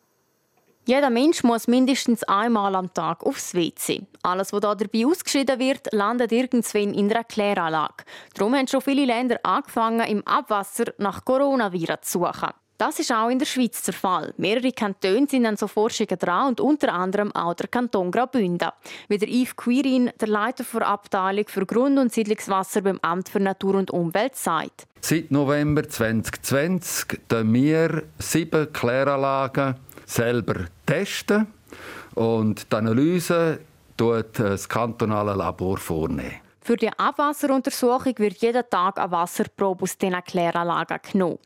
Jeder 0.86 1.10
Mensch 1.10 1.44
muss 1.44 1.68
mindestens 1.68 2.24
einmal 2.24 2.74
am 2.74 2.92
Tag 2.92 3.24
aufs 3.24 3.54
WC. 3.54 4.06
Alles, 4.22 4.52
was 4.52 4.60
dabei 4.60 5.06
ausgeschieden 5.06 5.58
wird, 5.58 5.92
landet 5.92 6.32
irgendwann 6.32 6.94
in 6.94 7.10
einer 7.10 7.22
Kläranlage. 7.22 8.04
Darum 8.34 8.54
haben 8.54 8.66
schon 8.66 8.80
viele 8.80 9.04
Länder 9.04 9.38
angefangen, 9.42 10.08
im 10.08 10.26
Abwasser 10.26 10.86
nach 10.98 11.24
Coronaviren 11.24 11.98
zu 12.00 12.20
suchen. 12.20 12.50
Das 12.78 12.98
ist 12.98 13.12
auch 13.12 13.28
in 13.28 13.38
der 13.38 13.44
Schweiz 13.44 13.82
der 13.82 13.92
Fall. 13.92 14.32
Mehrere 14.38 14.72
Kantone 14.72 15.26
sind 15.28 15.44
an 15.44 15.58
so 15.58 15.68
Forschungen 15.68 16.18
dran 16.18 16.48
und 16.48 16.62
unter 16.62 16.94
anderem 16.94 17.30
auch 17.36 17.52
der 17.52 17.68
Kanton 17.68 18.10
Graubünden. 18.10 18.70
Wie 19.06 19.18
der 19.18 19.28
Yves 19.28 19.54
Quirin, 19.54 20.10
der 20.18 20.28
Leiter 20.28 20.64
der 20.72 20.88
Abteilung 20.88 21.44
für 21.46 21.66
Grund- 21.66 21.98
und 21.98 22.10
Siedlungswasser 22.10 22.80
beim 22.80 22.98
Amt 23.02 23.28
für 23.28 23.38
Natur 23.38 23.74
und 23.74 23.90
Umwelt, 23.90 24.34
sagt. 24.34 24.86
Seit 25.02 25.30
November 25.30 25.86
2020 25.86 27.20
testen 27.28 27.52
wir 27.52 28.04
sieben 28.18 28.72
Kläranlagen 28.72 29.76
selber 30.10 30.66
testen 30.86 31.46
und 32.14 32.70
die 32.70 32.76
Analyse 32.76 33.60
tut 33.96 34.38
das 34.38 34.68
kantonale 34.68 35.34
Labor 35.34 35.76
vornehmen. 35.76 36.40
Für 36.62 36.76
die 36.76 36.90
Abwasseruntersuchung 36.90 38.18
wird 38.18 38.36
jeden 38.42 38.62
Tag 38.68 38.98
eine 38.98 39.10
Wasserprobe 39.10 39.84
aus 39.84 39.96
diesen 39.96 40.22
Kläranlagen 40.22 40.98
genommen. 41.10 41.38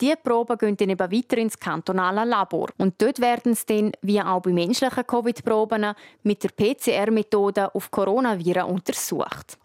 Diese 0.00 0.16
Proben 0.16 0.56
gehen 0.56 0.76
dann 0.76 0.90
eben 0.90 1.12
weiter 1.12 1.36
ins 1.36 1.58
kantonale 1.58 2.24
Labor. 2.24 2.68
Und 2.78 3.00
dort 3.00 3.20
werden 3.20 3.54
sie 3.54 3.66
dann, 3.66 3.92
wie 4.00 4.20
auch 4.20 4.40
bei 4.40 4.50
menschlichen 4.50 5.06
Covid-Proben, 5.06 5.92
mit 6.22 6.42
der 6.42 6.48
PCR-Methode 6.48 7.74
auf 7.74 7.90
Coronaviren 7.90 8.64
untersucht. 8.64 9.58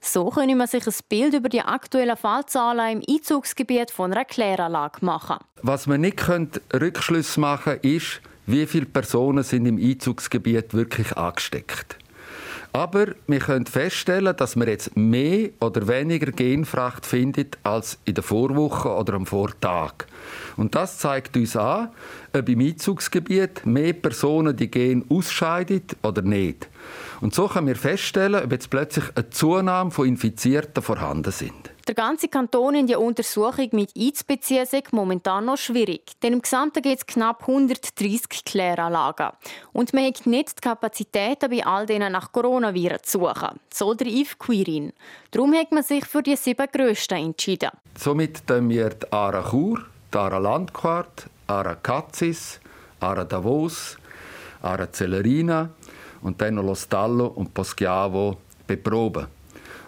So 0.00 0.30
können 0.30 0.58
man 0.58 0.66
sich 0.66 0.86
ein 0.86 0.94
Bild 1.08 1.34
über 1.34 1.48
die 1.48 1.62
aktuellen 1.62 2.16
Fallzahlen 2.16 3.00
im 3.00 3.14
Einzugsgebiet 3.14 3.90
von 3.90 4.12
einer 4.12 4.24
Kläranlage 4.24 5.04
machen. 5.04 5.36
Was 5.62 5.86
man 5.86 6.02
nicht 6.02 6.20
Rückschluss 6.28 7.36
machen 7.36 7.80
können, 7.80 7.96
ist, 7.96 8.20
wie 8.46 8.66
viele 8.66 8.86
Personen 8.86 9.42
sind 9.42 9.66
im 9.66 9.78
Einzugsgebiet 9.78 10.74
wirklich 10.74 11.16
angesteckt. 11.16 11.98
Aber 12.74 13.06
wir 13.28 13.38
können 13.38 13.66
feststellen, 13.66 14.36
dass 14.36 14.56
man 14.56 14.66
jetzt 14.66 14.96
mehr 14.96 15.50
oder 15.60 15.86
weniger 15.86 16.32
Genfracht 16.32 17.06
findet 17.06 17.56
als 17.62 18.00
in 18.04 18.14
der 18.14 18.24
Vorwoche 18.24 18.88
oder 18.88 19.14
am 19.14 19.26
Vortag. 19.26 19.92
Und 20.56 20.74
das 20.74 20.98
zeigt 20.98 21.36
uns 21.36 21.54
an, 21.56 21.90
ob 22.32 22.48
im 22.48 22.58
Einzugsgebiet 22.58 23.64
mehr 23.64 23.92
Personen 23.92 24.56
die 24.56 24.72
Gen 24.72 25.04
ausscheiden 25.08 25.84
oder 26.02 26.22
nicht. 26.22 26.68
Und 27.20 27.32
so 27.32 27.46
können 27.46 27.68
wir 27.68 27.76
feststellen, 27.76 28.42
ob 28.42 28.50
jetzt 28.50 28.70
plötzlich 28.70 29.04
eine 29.14 29.30
Zunahme 29.30 29.92
von 29.92 30.08
Infizierten 30.08 30.82
vorhanden 30.82 31.30
sind. 31.30 31.73
Der 31.86 31.94
ganze 31.94 32.28
Kanton 32.28 32.76
in 32.76 32.86
die 32.86 32.96
Untersuchung 32.96 33.68
mit 33.72 33.92
einzubeziehen, 33.94 34.62
ist 34.62 34.92
momentan 34.94 35.44
noch 35.44 35.58
schwierig. 35.58 36.12
Denn 36.22 36.32
im 36.32 36.40
Gesamten 36.40 36.80
gibt 36.80 37.00
es 37.00 37.06
knapp 37.06 37.42
130 37.42 38.42
Kläranlagen. 38.46 39.32
Und 39.74 39.92
man 39.92 40.06
hat 40.06 40.24
nicht 40.24 40.56
die 40.56 40.60
Kapazitäten, 40.62 41.50
bei 41.50 41.66
all 41.66 41.84
denen 41.84 42.12
nach 42.12 42.32
Coronaviren 42.32 43.00
zu 43.02 43.18
suchen. 43.18 43.60
So 43.70 43.92
der 43.92 44.06
Yves 44.06 44.38
Quirin. 44.38 44.94
Darum 45.30 45.52
hat 45.54 45.72
man 45.72 45.82
sich 45.82 46.06
für 46.06 46.22
die 46.22 46.36
sieben 46.36 46.66
grössten 46.72 47.18
entschieden. 47.18 47.70
Somit 47.98 48.46
tun 48.46 48.70
wir 48.70 48.88
die 48.88 49.12
Ara 49.12 49.50
Chur, 49.50 49.84
die 50.10 50.16
Ara 50.16 50.38
Landquart, 50.38 51.26
Ara 51.48 51.74
Katzis, 51.74 52.60
Ara 53.00 53.24
Davos, 53.24 53.98
Ara 54.62 54.90
Celerina 54.90 55.68
und 56.22 56.40
dann 56.40 56.54
noch 56.54 56.64
Lo 56.64 56.74
Stallo 56.74 57.26
und 57.26 57.52
Poschiavo 57.52 58.38
beproben. 58.66 59.26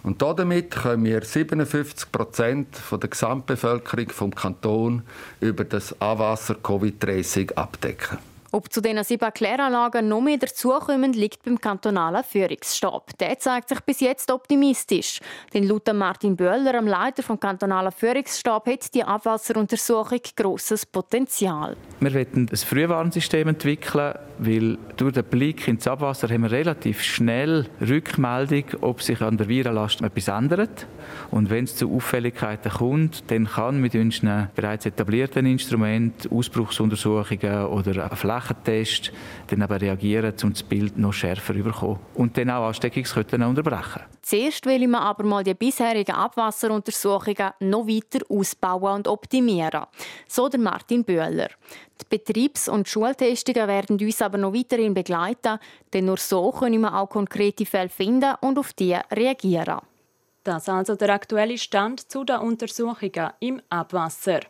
Und 0.07 0.23
damit 0.23 0.71
können 0.71 1.05
wir 1.05 1.21
57 1.21 2.13
Prozent 2.13 2.69
der 2.93 3.09
Gesamtbevölkerung 3.11 4.09
vom 4.11 4.33
Kanton 4.33 5.03
über 5.41 5.65
das 5.65 6.01
Anwasser-Covid-Tracing 6.01 7.51
abdecken. 7.57 8.19
Ob 8.57 8.73
zu 8.73 8.81
diesen 8.81 9.05
sieben 9.05 9.31
Kläranlagen 9.35 10.09
noch 10.09 10.23
mehr 10.23 10.39
dazukommen, 10.39 11.13
liegt 11.13 11.43
beim 11.43 11.61
kantonalen 11.61 12.25
Führungsstab. 12.25 13.11
Der 13.19 13.39
zeigt 13.39 13.69
sich 13.69 13.81
bis 13.81 14.01
jetzt 14.01 14.31
optimistisch. 14.31 15.21
Denn 15.53 15.65
laut 15.65 15.93
Martin 15.93 16.35
Böller, 16.35 16.73
dem 16.73 16.87
Leiter 16.87 17.23
des 17.23 17.39
kantonalen 17.39 17.93
Führungsstab, 17.93 18.67
hat 18.67 18.95
die 18.95 19.05
Abwasseruntersuchung 19.05 20.21
grosses 20.35 20.87
Potenzial. 20.87 21.77
Wir 22.01 22.15
wollen 22.15 22.49
ein 22.51 22.57
Frühwarnsystem 22.57 23.49
entwickeln, 23.49 24.15
weil 24.39 24.79
durch 24.97 25.13
den 25.13 25.25
Blick 25.25 25.69
ins 25.69 25.87
Abwasser 25.87 26.27
haben 26.31 26.45
wir 26.45 26.51
relativ 26.51 27.03
schnell 27.03 27.67
Rückmeldung, 27.87 28.65
ob 28.81 29.03
sich 29.03 29.21
an 29.21 29.37
der 29.37 29.49
Virenlast 29.49 30.01
etwas 30.01 30.29
ändert. 30.29 30.87
Und 31.31 31.51
wenn 31.51 31.65
es 31.65 31.77
zu 31.77 31.95
Auffälligkeiten 31.95 32.73
kommt, 32.73 33.31
dann 33.31 33.47
kann 33.47 33.81
mit 33.81 33.95
unseren 33.95 34.49
bereits 34.55 34.87
etablierten 34.87 35.45
Instrumenten, 35.45 36.33
Ausbruchsuntersuchungen 36.33 37.67
oder 37.67 38.17
Flächen 38.17 38.46
Flächentest 38.47 39.13
dann 39.49 39.63
aber 39.63 39.81
reagieren, 39.81 40.35
um 40.43 40.53
das 40.53 40.63
Bild 40.63 40.97
noch 40.99 41.13
schärfer 41.13 41.55
zu 41.55 41.63
bekommen 41.63 42.01
und 42.15 42.37
dann 42.37 42.51
auch 42.51 42.67
Ansteckungsketten 42.67 43.43
unterbrechen. 43.43 44.03
Zuerst 44.23 44.67
will 44.67 44.89
man 44.89 45.03
aber 45.03 45.25
mal 45.25 45.45
die 45.45 45.55
bisherigen 45.55 46.15
Abwasseruntersuchungen 46.15 47.53
noch 47.61 47.87
weiter 47.87 48.25
ausbauen 48.29 48.97
und 48.97 49.09
optimieren. 49.09 49.85
So 50.27 50.49
der 50.49 50.61
Martin 50.61 51.05
Böhler. 51.05 51.49
Die 52.01 52.17
Betriebs- 52.17 52.69
und 52.69 52.89
Schultestungen 52.89 53.69
werden 53.69 53.99
uns 54.01 54.21
aber 54.21 54.39
noch 54.39 54.53
weiterhin 54.53 54.95
begleiten, 54.95 55.59
denn 55.93 56.07
nur 56.07 56.19
so 56.19 56.51
können 56.51 56.81
wir 56.81 56.95
auch 56.95 57.09
konkrete 57.09 57.65
Fälle 57.65 57.89
finden 57.89 58.35
und 58.41 58.59
auf 58.59 58.73
die 58.73 58.97
reagieren. 59.13 59.81
Das 60.43 60.69
also 60.69 60.95
der 60.95 61.11
aktuelle 61.11 61.59
Stand 61.59 62.11
zu 62.11 62.23
den 62.23 62.39
Untersuchungen 62.39 63.31
im 63.41 63.61
Abwasser. 63.69 64.41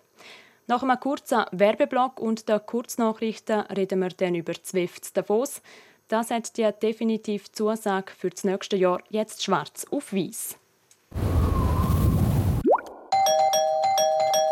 Nach 0.68 0.82
einem 0.82 0.98
kurzen 0.98 1.44
Werbeblock 1.52 2.18
und 2.18 2.48
der 2.48 2.58
Kurznachrichten 2.58 3.60
reden 3.60 4.00
wir 4.00 4.08
dann 4.08 4.34
über 4.34 4.52
Zwift 4.54 5.16
Davos. 5.16 5.62
Das 6.08 6.30
hat 6.30 6.56
die 6.56 6.68
definitive 6.82 7.52
Zusage 7.52 8.12
für 8.12 8.30
das 8.30 8.42
nächste 8.42 8.76
Jahr 8.76 9.00
jetzt 9.08 9.44
schwarz 9.44 9.86
auf 9.90 10.12
weiß. 10.12 10.58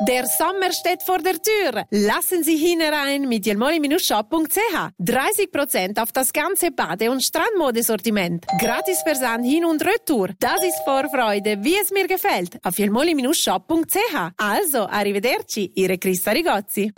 Der 0.08 0.26
Sommer 0.26 0.70
steht 0.72 1.02
vor 1.02 1.18
der 1.18 1.40
Tür. 1.40 1.84
Lassen 1.90 2.42
Sie 2.42 2.56
hinein 2.56 3.26
mit 3.26 3.46
jelmoli-shop.ch. 3.46 4.58
30% 5.00 6.02
auf 6.02 6.12
das 6.12 6.32
ganze 6.32 6.72
Bade- 6.72 7.10
und 7.10 7.22
Strandmodesortiment. 7.22 8.44
Gratis 8.60 9.00
Versand 9.02 9.46
hin 9.46 9.64
und 9.64 9.82
retour. 9.82 10.28
Das 10.38 10.62
ist 10.62 10.78
Vorfreude, 10.84 11.56
wie 11.62 11.76
es 11.80 11.90
mir 11.90 12.06
gefällt. 12.06 12.58
Auf 12.62 12.78
jelmoli-shop.ch. 12.78 14.32
Also, 14.36 14.80
arrivederci, 14.80 15.72
Ihre 15.74 15.96
Christa 15.96 16.32
Rigozzi. 16.32 16.92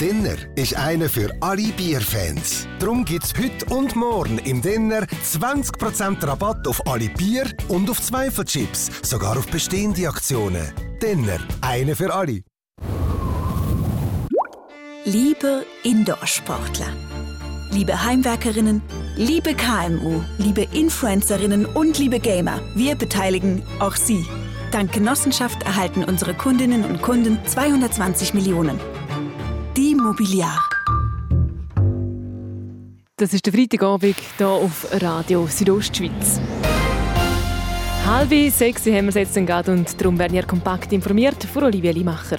Dinner 0.00 0.36
ist 0.54 0.76
einer 0.76 1.08
für 1.08 1.28
alle 1.40 1.72
Bierfans. 1.72 2.68
Darum 2.78 3.04
gibt's 3.04 3.32
heute 3.36 3.64
und 3.74 3.96
morgen 3.96 4.38
im 4.38 4.62
Dinner 4.62 5.04
20% 5.24 6.24
Rabatt 6.24 6.68
auf 6.68 6.86
alle 6.86 7.08
Bier 7.08 7.46
und 7.66 7.90
auf 7.90 8.00
Zweifelchips, 8.00 8.90
sogar 9.02 9.36
auf 9.36 9.48
bestehende 9.48 10.08
Aktionen. 10.08 10.72
Dinner, 11.02 11.40
eine 11.62 11.96
für 11.96 12.14
alle. 12.14 12.42
Liebe 15.04 15.66
Indoor-Sportler, 15.82 16.92
liebe 17.72 18.04
Heimwerkerinnen, 18.04 18.80
liebe 19.16 19.52
KMU, 19.54 20.22
liebe 20.38 20.62
Influencerinnen 20.72 21.66
und 21.66 21.98
liebe 21.98 22.20
Gamer, 22.20 22.60
wir 22.76 22.94
beteiligen 22.94 23.64
auch 23.80 23.96
Sie. 23.96 24.24
Dank 24.70 24.92
Genossenschaft 24.92 25.64
erhalten 25.64 26.04
unsere 26.04 26.34
Kundinnen 26.34 26.84
und 26.84 27.02
Kunden 27.02 27.40
220 27.46 28.32
Millionen. 28.34 28.78
Die 29.78 29.94
Mobiliar. 29.94 30.68
Das 33.14 33.32
ist 33.32 33.46
der 33.46 33.52
Freitagabend 33.52 34.16
hier 34.36 34.48
auf 34.48 34.88
Radio 35.00 35.46
Südostschweiz. 35.46 36.40
Halb 38.04 38.30
sechs 38.50 38.84
haben 38.86 39.04
wir 39.04 39.08
es 39.10 39.14
jetzt 39.14 39.34
gerade 39.36 39.70
und 39.70 40.00
darum 40.00 40.18
werden 40.18 40.32
wir 40.32 40.42
kompakt 40.42 40.92
informiert 40.92 41.44
von 41.44 41.62
Olivia 41.62 41.92
Limacher. 41.92 42.38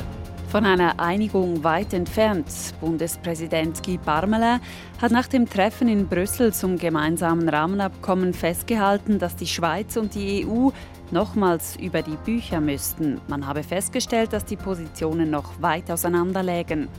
Von 0.50 0.66
einer 0.66 1.00
Einigung 1.00 1.64
weit 1.64 1.94
entfernt. 1.94 2.48
Bundespräsident 2.82 3.82
Guy 3.84 3.98
Parmelin 3.98 4.60
hat 5.02 5.14
nach 5.14 5.28
dem 5.28 5.50
Treffen 5.50 5.88
in 5.88 6.10
Brüssel 6.10 6.54
zum 6.54 6.78
gemeinsamen 6.78 7.48
Rahmenabkommen 7.48 8.34
festgehalten, 8.34 9.18
dass 9.18 9.38
die 9.38 9.48
Schweiz 9.48 9.96
und 9.96 10.14
die 10.14 10.46
EU 10.46 10.72
nochmals 11.12 11.78
über 11.78 12.02
die 12.02 12.18
Bücher 12.26 12.60
müssten. 12.60 13.22
Man 13.30 13.48
habe 13.48 13.64
festgestellt, 13.64 14.34
dass 14.34 14.44
die 14.44 14.58
Positionen 14.58 15.30
noch 15.30 15.62
weit 15.62 15.90
auseinander 15.90 16.44
lägen. 16.44 16.90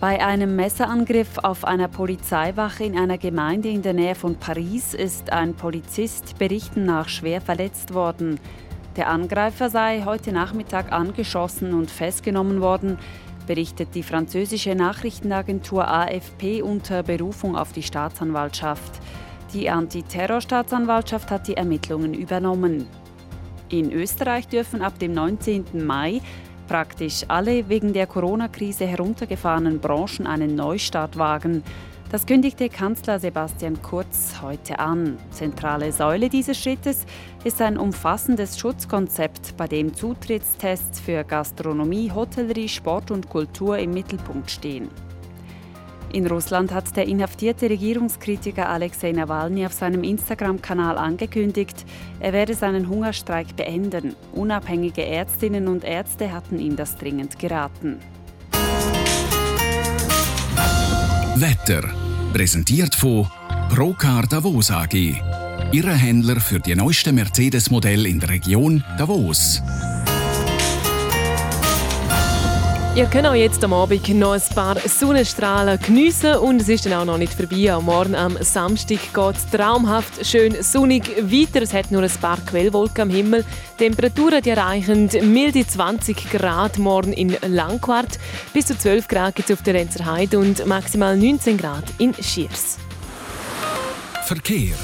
Bei 0.00 0.24
einem 0.24 0.54
Messerangriff 0.54 1.38
auf 1.38 1.64
einer 1.64 1.88
Polizeiwache 1.88 2.84
in 2.84 2.96
einer 2.96 3.18
Gemeinde 3.18 3.68
in 3.68 3.82
der 3.82 3.94
Nähe 3.94 4.14
von 4.14 4.36
Paris 4.36 4.94
ist 4.94 5.32
ein 5.32 5.54
Polizist 5.54 6.38
Berichten 6.38 6.84
nach 6.84 7.08
schwer 7.08 7.40
verletzt 7.40 7.92
worden. 7.94 8.38
Der 8.94 9.08
Angreifer 9.08 9.70
sei 9.70 10.04
heute 10.04 10.30
Nachmittag 10.30 10.92
angeschossen 10.92 11.74
und 11.74 11.90
festgenommen 11.90 12.60
worden, 12.60 12.96
berichtet 13.48 13.96
die 13.96 14.04
französische 14.04 14.76
Nachrichtenagentur 14.76 15.88
AFP 15.88 16.62
unter 16.62 17.02
Berufung 17.02 17.56
auf 17.56 17.72
die 17.72 17.82
Staatsanwaltschaft. 17.82 19.00
Die 19.52 19.68
Antiterrorstaatsanwaltschaft 19.68 21.32
hat 21.32 21.48
die 21.48 21.56
Ermittlungen 21.56 22.14
übernommen. 22.14 22.86
In 23.68 23.90
Österreich 23.90 24.46
dürfen 24.46 24.80
ab 24.80 25.00
dem 25.00 25.12
19. 25.12 25.84
Mai 25.84 26.20
praktisch 26.68 27.24
alle 27.26 27.68
wegen 27.68 27.92
der 27.92 28.06
Corona-Krise 28.06 28.86
heruntergefahrenen 28.86 29.80
Branchen 29.80 30.26
einen 30.26 30.54
Neustart 30.54 31.16
wagen. 31.18 31.64
Das 32.10 32.24
kündigte 32.24 32.68
Kanzler 32.68 33.18
Sebastian 33.18 33.82
Kurz 33.82 34.36
heute 34.40 34.78
an. 34.78 35.18
Zentrale 35.30 35.92
Säule 35.92 36.28
dieses 36.28 36.58
Schrittes 36.58 37.04
ist 37.44 37.60
ein 37.60 37.76
umfassendes 37.76 38.58
Schutzkonzept, 38.58 39.56
bei 39.56 39.66
dem 39.66 39.92
Zutrittstests 39.92 41.00
für 41.00 41.24
Gastronomie, 41.24 42.12
Hotellerie, 42.12 42.68
Sport 42.68 43.10
und 43.10 43.28
Kultur 43.28 43.78
im 43.78 43.92
Mittelpunkt 43.92 44.50
stehen. 44.50 44.88
In 46.12 46.26
Russland 46.26 46.72
hat 46.72 46.96
der 46.96 47.06
inhaftierte 47.06 47.68
Regierungskritiker 47.68 48.68
Alexei 48.68 49.12
Nawalny 49.12 49.66
auf 49.66 49.72
seinem 49.74 50.02
Instagram-Kanal 50.02 50.96
angekündigt, 50.96 51.84
er 52.20 52.32
werde 52.32 52.54
seinen 52.54 52.88
Hungerstreik 52.88 53.54
beenden. 53.56 54.16
Unabhängige 54.32 55.04
Ärztinnen 55.04 55.68
und 55.68 55.84
Ärzte 55.84 56.32
hatten 56.32 56.58
ihm 56.58 56.76
das 56.76 56.96
dringend 56.96 57.38
geraten. 57.38 57.98
Wetter. 61.36 61.84
Präsentiert 62.32 62.94
von 62.94 63.26
Procar 63.74 64.26
Davos 64.26 64.70
AG. 64.70 64.94
Ihre 65.72 65.94
Händler 65.94 66.40
für 66.40 66.58
die 66.58 66.74
neuesten 66.74 67.14
Mercedes-Modelle 67.14 68.08
in 68.08 68.18
der 68.18 68.30
Region 68.30 68.82
Davos. 68.96 69.60
Ihr 72.98 73.06
könnt 73.06 73.28
auch 73.28 73.34
jetzt 73.34 73.62
am 73.62 73.72
Abend 73.72 74.08
noch 74.08 74.32
ein 74.32 74.42
paar 74.56 74.76
Sonnenstrahlen 74.80 75.78
geniessen 75.78 76.34
und 76.34 76.60
es 76.60 76.68
ist 76.68 76.84
dann 76.84 76.94
auch 76.94 77.04
noch 77.04 77.16
nicht 77.16 77.32
vorbei. 77.32 77.72
Am 77.72 77.84
Morgen 77.84 78.16
am 78.16 78.36
Samstag 78.42 78.98
geht 79.14 79.36
es 79.36 79.48
traumhaft 79.52 80.26
schön 80.26 80.60
sonnig 80.64 81.04
weiter. 81.06 81.62
Es 81.62 81.72
hat 81.72 81.92
nur 81.92 82.02
ein 82.02 82.10
paar 82.20 82.38
Quellwolken 82.38 83.02
am 83.02 83.10
Himmel. 83.10 83.44
Temperaturen 83.78 84.42
die 84.42 84.50
erreichen 84.50 85.08
milde 85.32 85.64
20 85.64 86.28
Grad 86.28 86.78
morgen 86.78 87.12
in 87.12 87.36
Langquart. 87.46 88.18
Bis 88.52 88.66
zu 88.66 88.76
12 88.76 89.06
Grad 89.06 89.36
gibt 89.36 89.48
es 89.48 89.56
auf 89.56 89.62
der 89.62 89.74
Renzer 89.74 90.04
Heide 90.04 90.40
und 90.40 90.66
maximal 90.66 91.16
19 91.16 91.56
Grad 91.56 91.84
in 91.98 92.12
Schiers. 92.20 92.78
Verkehr. 94.26 94.74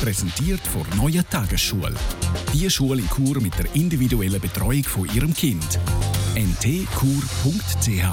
Präsentiert 0.00 0.60
von 0.60 0.86
Neue 0.96 1.28
Tagesschule. 1.28 1.94
Die 2.52 2.70
Schule 2.70 3.00
in 3.00 3.08
Chur 3.08 3.40
mit 3.40 3.58
der 3.58 3.66
individuellen 3.74 4.40
Betreuung 4.40 4.84
von 4.84 5.12
Ihrem 5.12 5.34
Kind 5.34 5.80
ntkur.ch. 6.36 8.04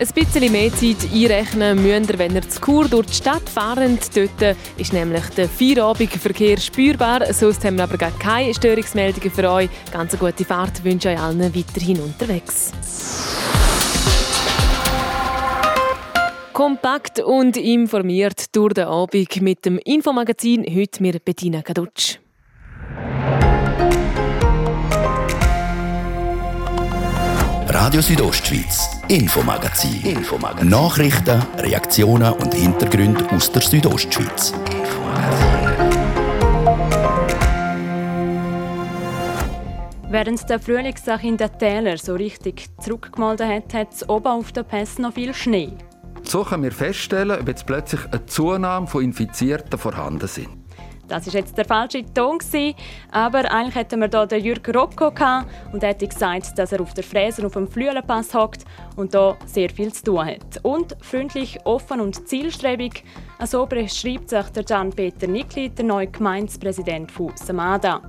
Ein 0.00 0.08
bisschen 0.14 0.50
mehr 0.50 0.74
Zeit 0.74 0.96
einrechnen 1.12 1.80
müsst 1.80 2.10
ihr, 2.10 2.18
wenn 2.18 2.34
ihr 2.34 2.48
zu 2.48 2.60
Kur 2.60 2.88
durch 2.88 3.06
die 3.06 3.14
Stadt 3.14 3.48
fahrt. 3.48 4.16
Dort 4.16 4.56
ist 4.76 4.92
nämlich 4.92 5.24
der 5.36 5.48
Feierabendverkehr 5.48 6.58
spürbar. 6.58 7.32
Sonst 7.32 7.64
haben 7.64 7.76
wir 7.76 7.84
aber 7.84 7.96
gar 7.96 8.10
keine 8.18 8.52
Störungsmeldungen 8.52 9.30
für 9.30 9.48
euch. 9.48 9.70
Ganz 9.92 10.12
eine 10.12 10.18
gute 10.18 10.44
Fahrt 10.44 10.82
wünsche 10.82 11.12
ich 11.12 11.16
euch 11.16 11.22
allen 11.22 11.54
weiterhin 11.54 12.00
unterwegs. 12.00 12.72
Kompakt 16.52 17.20
und 17.20 17.56
informiert 17.56 18.56
durch 18.56 18.74
den 18.74 18.86
Abend 18.86 19.40
mit 19.40 19.64
dem 19.64 19.78
Infomagazin. 19.78 20.64
Heute 20.64 21.00
mit 21.00 21.24
Bettina 21.24 21.62
Kadutsch. 21.62 22.18
Radio 27.72 28.00
Südostschweiz, 28.00 29.00
Infomagazin. 29.06 30.02
Infomagazin. 30.02 30.68
Nachrichten, 30.68 31.40
Reaktionen 31.56 32.32
und 32.32 32.52
Hintergründe 32.52 33.24
aus 33.30 33.52
der 33.52 33.62
Südostschweiz. 33.62 34.52
Während 40.08 40.50
der 40.50 40.58
Frühlingssache 40.58 41.28
in 41.28 41.36
den 41.36 41.58
Tälern 41.58 41.96
so 41.96 42.16
richtig 42.16 42.66
zurückgemalt 42.80 43.40
hat, 43.40 43.72
hat 43.72 43.92
es 43.92 44.08
oben 44.08 44.26
auf 44.26 44.50
der 44.50 44.64
Pässe 44.64 45.02
noch 45.02 45.14
viel 45.14 45.32
Schnee. 45.32 45.72
So 46.24 46.42
können 46.42 46.64
wir 46.64 46.72
feststellen, 46.72 47.40
ob 47.40 47.46
jetzt 47.46 47.66
plötzlich 47.66 48.04
eine 48.06 48.26
Zunahme 48.26 48.88
von 48.88 49.04
Infizierten 49.04 49.78
vorhanden 49.78 50.26
sind. 50.26 50.59
Das 51.10 51.26
ist 51.26 51.34
jetzt 51.34 51.58
der 51.58 51.64
falsche 51.64 52.04
Ton 52.14 52.38
aber 53.10 53.50
eigentlich 53.50 53.74
hätten 53.74 54.00
wir 54.00 54.08
hier 54.08 54.26
den 54.26 54.44
Jürg 54.44 54.68
Rocco 54.68 55.10
gehabt 55.10 55.50
und 55.72 55.82
er 55.82 55.88
hätte 55.88 56.06
gesagt, 56.06 56.56
dass 56.56 56.70
er 56.70 56.80
auf 56.80 56.94
der 56.94 57.02
Fräse 57.02 57.44
auf 57.44 57.54
dem 57.54 57.66
Flüelenpass 57.66 58.32
hockt 58.32 58.64
und 58.94 59.12
da 59.12 59.36
sehr 59.44 59.70
viel 59.70 59.92
zu 59.92 60.04
tun 60.04 60.24
hat. 60.24 60.60
Und 60.62 60.96
freundlich, 61.00 61.58
offen 61.64 62.00
und 62.00 62.28
zielstrebig, 62.28 63.02
so 63.44 63.66
beschreibt 63.66 64.30
sich 64.30 64.46
der 64.54 64.62
Gian-Peter 64.62 65.26
Nickli, 65.26 65.70
der 65.70 65.84
neue 65.84 66.06
Gemeindepräsident 66.06 67.10
von 67.10 67.32
Samada. 67.34 68.02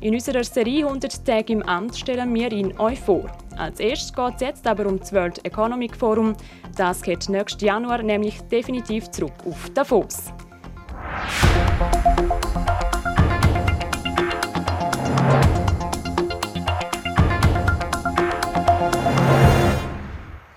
In 0.00 0.14
unserer 0.14 0.42
Serie 0.42 0.84
100 0.84 1.24
Tage 1.24 1.52
im 1.52 1.62
Amt 1.62 1.96
stellen 1.96 2.34
wir 2.34 2.50
ihn 2.50 2.76
euch 2.78 3.00
vor. 3.00 3.30
Als 3.56 3.78
erstes 3.78 4.12
geht 4.12 4.34
es 4.34 4.40
jetzt 4.40 4.66
aber 4.66 4.86
um 4.86 4.98
das 4.98 5.12
World 5.12 5.44
Economic 5.44 5.94
Forum. 5.94 6.34
Das 6.76 7.02
geht 7.02 7.28
nächsten 7.28 7.64
Januar 7.64 8.02
nämlich 8.02 8.40
definitiv 8.42 9.10
zurück 9.10 9.34
auf 9.46 9.70
Davos. 9.70 10.32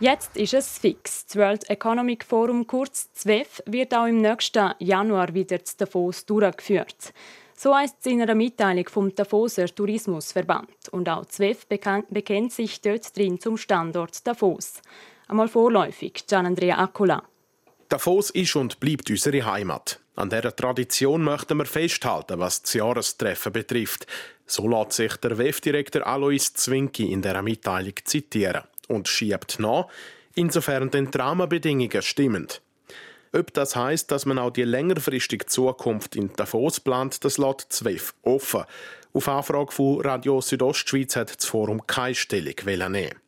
Jetzt 0.02 0.36
ist 0.36 0.56
es 0.56 0.80
fix. 0.80 1.28
Das 1.28 1.36
World 1.36 1.70
Economic 1.70 2.26
Forum, 2.26 2.66
kurz 2.66 3.14
ZWEF, 3.14 3.62
wird 3.68 3.94
auch 3.94 4.08
im 4.08 4.20
nächsten 4.20 4.74
Januar 4.80 5.32
wieder 5.36 5.64
zu 5.64 5.78
Davos 5.78 6.26
durchgeführt. 6.26 7.14
So 7.56 7.76
heißt 7.76 7.98
es 8.00 8.12
in 8.12 8.20
einer 8.20 8.34
Mitteilung 8.34 8.90
vom 8.90 9.14
Davoser 9.14 9.68
Tourismusverband. 9.68 10.90
Und 10.90 11.08
auch 11.08 11.28
ZWEF 11.28 11.68
bekennt 11.68 12.52
sich 12.52 12.82
dort 12.82 13.16
drin 13.16 13.40
zum 13.40 13.58
Standort 13.58 14.26
Davos. 14.26 14.82
Einmal 15.28 15.48
vorläufig, 15.48 16.26
Gian 16.26 16.48
Andrea 16.48 16.80
Accola. 16.80 17.22
Davos 17.88 18.32
ist 18.32 18.56
und 18.56 18.80
bleibt 18.80 19.08
unsere 19.12 19.46
Heimat. 19.46 20.01
An 20.16 20.30
dieser 20.30 20.56
Tradition 20.56 21.24
möchten 21.24 21.58
wir 21.58 21.66
festhalten, 21.66 22.40
was 22.40 22.62
das 22.62 22.74
Jahrestreffen 22.74 23.54
betrifft. 23.54 24.06
So 24.46 24.68
lässt 24.68 24.94
sich 24.94 25.16
der 25.18 25.38
WEF-Direktor 25.38 26.06
Alois 26.06 26.54
Zwinki 26.54 27.12
in 27.12 27.22
dieser 27.22 27.42
Mitteilung 27.42 27.94
zitieren 28.04 28.64
und 28.90 29.08
schiebt 29.08 29.60
nach, 29.60 29.88
insofern 30.36 30.92
den 30.92 31.10
Traumabedingungen 31.12 32.02
stimmend. 32.02 32.62
Ob 33.34 33.54
das 33.54 33.78
heißt, 33.78 34.12
dass 34.12 34.26
man 34.26 34.38
auch 34.38 34.52
die 34.52 34.64
längerfristige 34.64 35.46
Zukunft 35.46 36.18
in 36.18 36.34
Davos 36.34 36.82
plant, 36.82 37.24
das 37.24 37.38
lässt 37.38 37.72
ZWEF 37.72 38.14
offen. 38.24 38.66
Auf 39.14 39.30
Anfrage 39.30 39.72
von 39.72 40.02
Radio 40.02 40.42
Südostschweiz 40.42 41.16
hat 41.16 41.38
das 41.38 41.46
Forum 41.46 41.88
keine 41.88 42.16
Stellung 42.16 42.56
nehmen. 42.66 43.21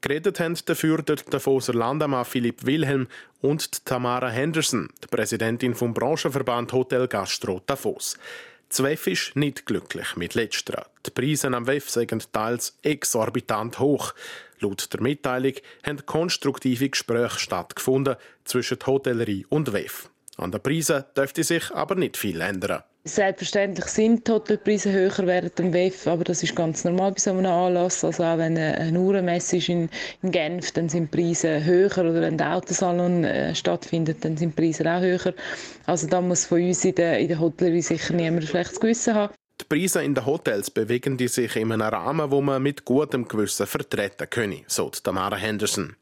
Geredet 0.00 0.38
haben 0.38 0.56
dafür 0.64 1.02
der 1.02 1.16
Davoser 1.16 1.74
Landamann 1.74 2.24
Philipp 2.24 2.64
Wilhelm 2.64 3.08
und 3.40 3.84
Tamara 3.84 4.28
Henderson, 4.28 4.88
die 5.02 5.08
Präsidentin 5.08 5.74
vom 5.74 5.92
Branchenverband 5.92 6.72
Hotel 6.72 7.08
Gastro 7.08 7.60
Davos. 7.66 8.16
Das 8.68 8.82
WEF 8.82 9.06
ist 9.08 9.34
nicht 9.34 9.66
glücklich 9.66 10.14
mit 10.16 10.34
letzterer. 10.34 10.86
Die 11.04 11.10
Preise 11.10 11.48
am 11.48 11.66
WEF 11.66 11.88
sind 11.90 12.32
teils 12.32 12.78
exorbitant 12.82 13.78
hoch. 13.78 14.14
Laut 14.60 14.92
der 14.92 15.00
Mitteilung 15.00 15.54
haben 15.84 16.04
konstruktive 16.06 16.90
Gespräche 16.90 17.38
stattgefunden 17.38 18.16
zwischen 18.44 18.78
Hotellerie 18.86 19.46
und 19.48 19.72
WEF. 19.72 20.10
An 20.36 20.52
den 20.52 20.62
Preisen 20.62 21.04
dürfte 21.16 21.42
sich 21.42 21.74
aber 21.74 21.96
nicht 21.96 22.16
viel 22.16 22.40
ändern. 22.40 22.84
Selbstverständlich 23.08 23.86
sind 23.86 24.28
die 24.28 24.32
Hotelpreise 24.32 24.92
höher 24.92 25.26
während 25.26 25.58
dem 25.58 25.72
WEF, 25.72 26.06
aber 26.06 26.24
das 26.24 26.42
ist 26.42 26.54
ganz 26.54 26.84
normal 26.84 27.12
bei 27.12 27.20
so 27.20 27.30
einem 27.30 27.46
Anlass. 27.46 28.04
Also 28.04 28.22
auch 28.22 28.36
wenn 28.36 28.58
eine 28.58 29.00
Uhrenmesse 29.00 29.56
ist 29.56 29.70
in, 29.70 29.88
in 30.22 30.30
Genf, 30.30 30.72
dann 30.72 30.90
sind 30.90 31.12
die 31.12 31.16
Preise 31.16 31.64
höher 31.64 31.90
oder 31.98 32.20
wenn 32.20 32.36
der 32.36 32.54
Autosalon 32.54 33.24
äh, 33.24 33.54
stattfindet, 33.54 34.24
dann 34.24 34.36
sind 34.36 34.58
die 34.58 34.62
Preise 34.62 34.84
auch 34.84 35.00
höher. 35.00 35.32
Also 35.86 36.06
da 36.06 36.20
muss 36.20 36.44
von 36.44 36.62
uns 36.62 36.84
in 36.84 36.94
der, 36.96 37.18
in 37.18 37.28
der 37.28 37.40
Hotellerie 37.40 37.82
sicher 37.82 38.12
niemand 38.12 38.44
ein 38.44 38.48
schlechtes 38.48 38.78
Gewissen 38.78 39.14
haben. 39.14 39.32
Die 39.60 39.64
Preise 39.64 40.02
in 40.02 40.14
den 40.14 40.26
Hotels 40.26 40.70
bewegen 40.70 41.16
die 41.16 41.28
sich 41.28 41.56
in 41.56 41.72
einem 41.72 41.88
Rahmen, 41.88 42.30
wo 42.30 42.42
man 42.42 42.62
mit 42.62 42.84
gutem 42.84 43.26
Gewissen 43.26 43.66
vertreten 43.66 44.28
könne, 44.28 44.62
so 44.66 44.90
Tamara 44.90 45.36
Henderson. 45.36 45.96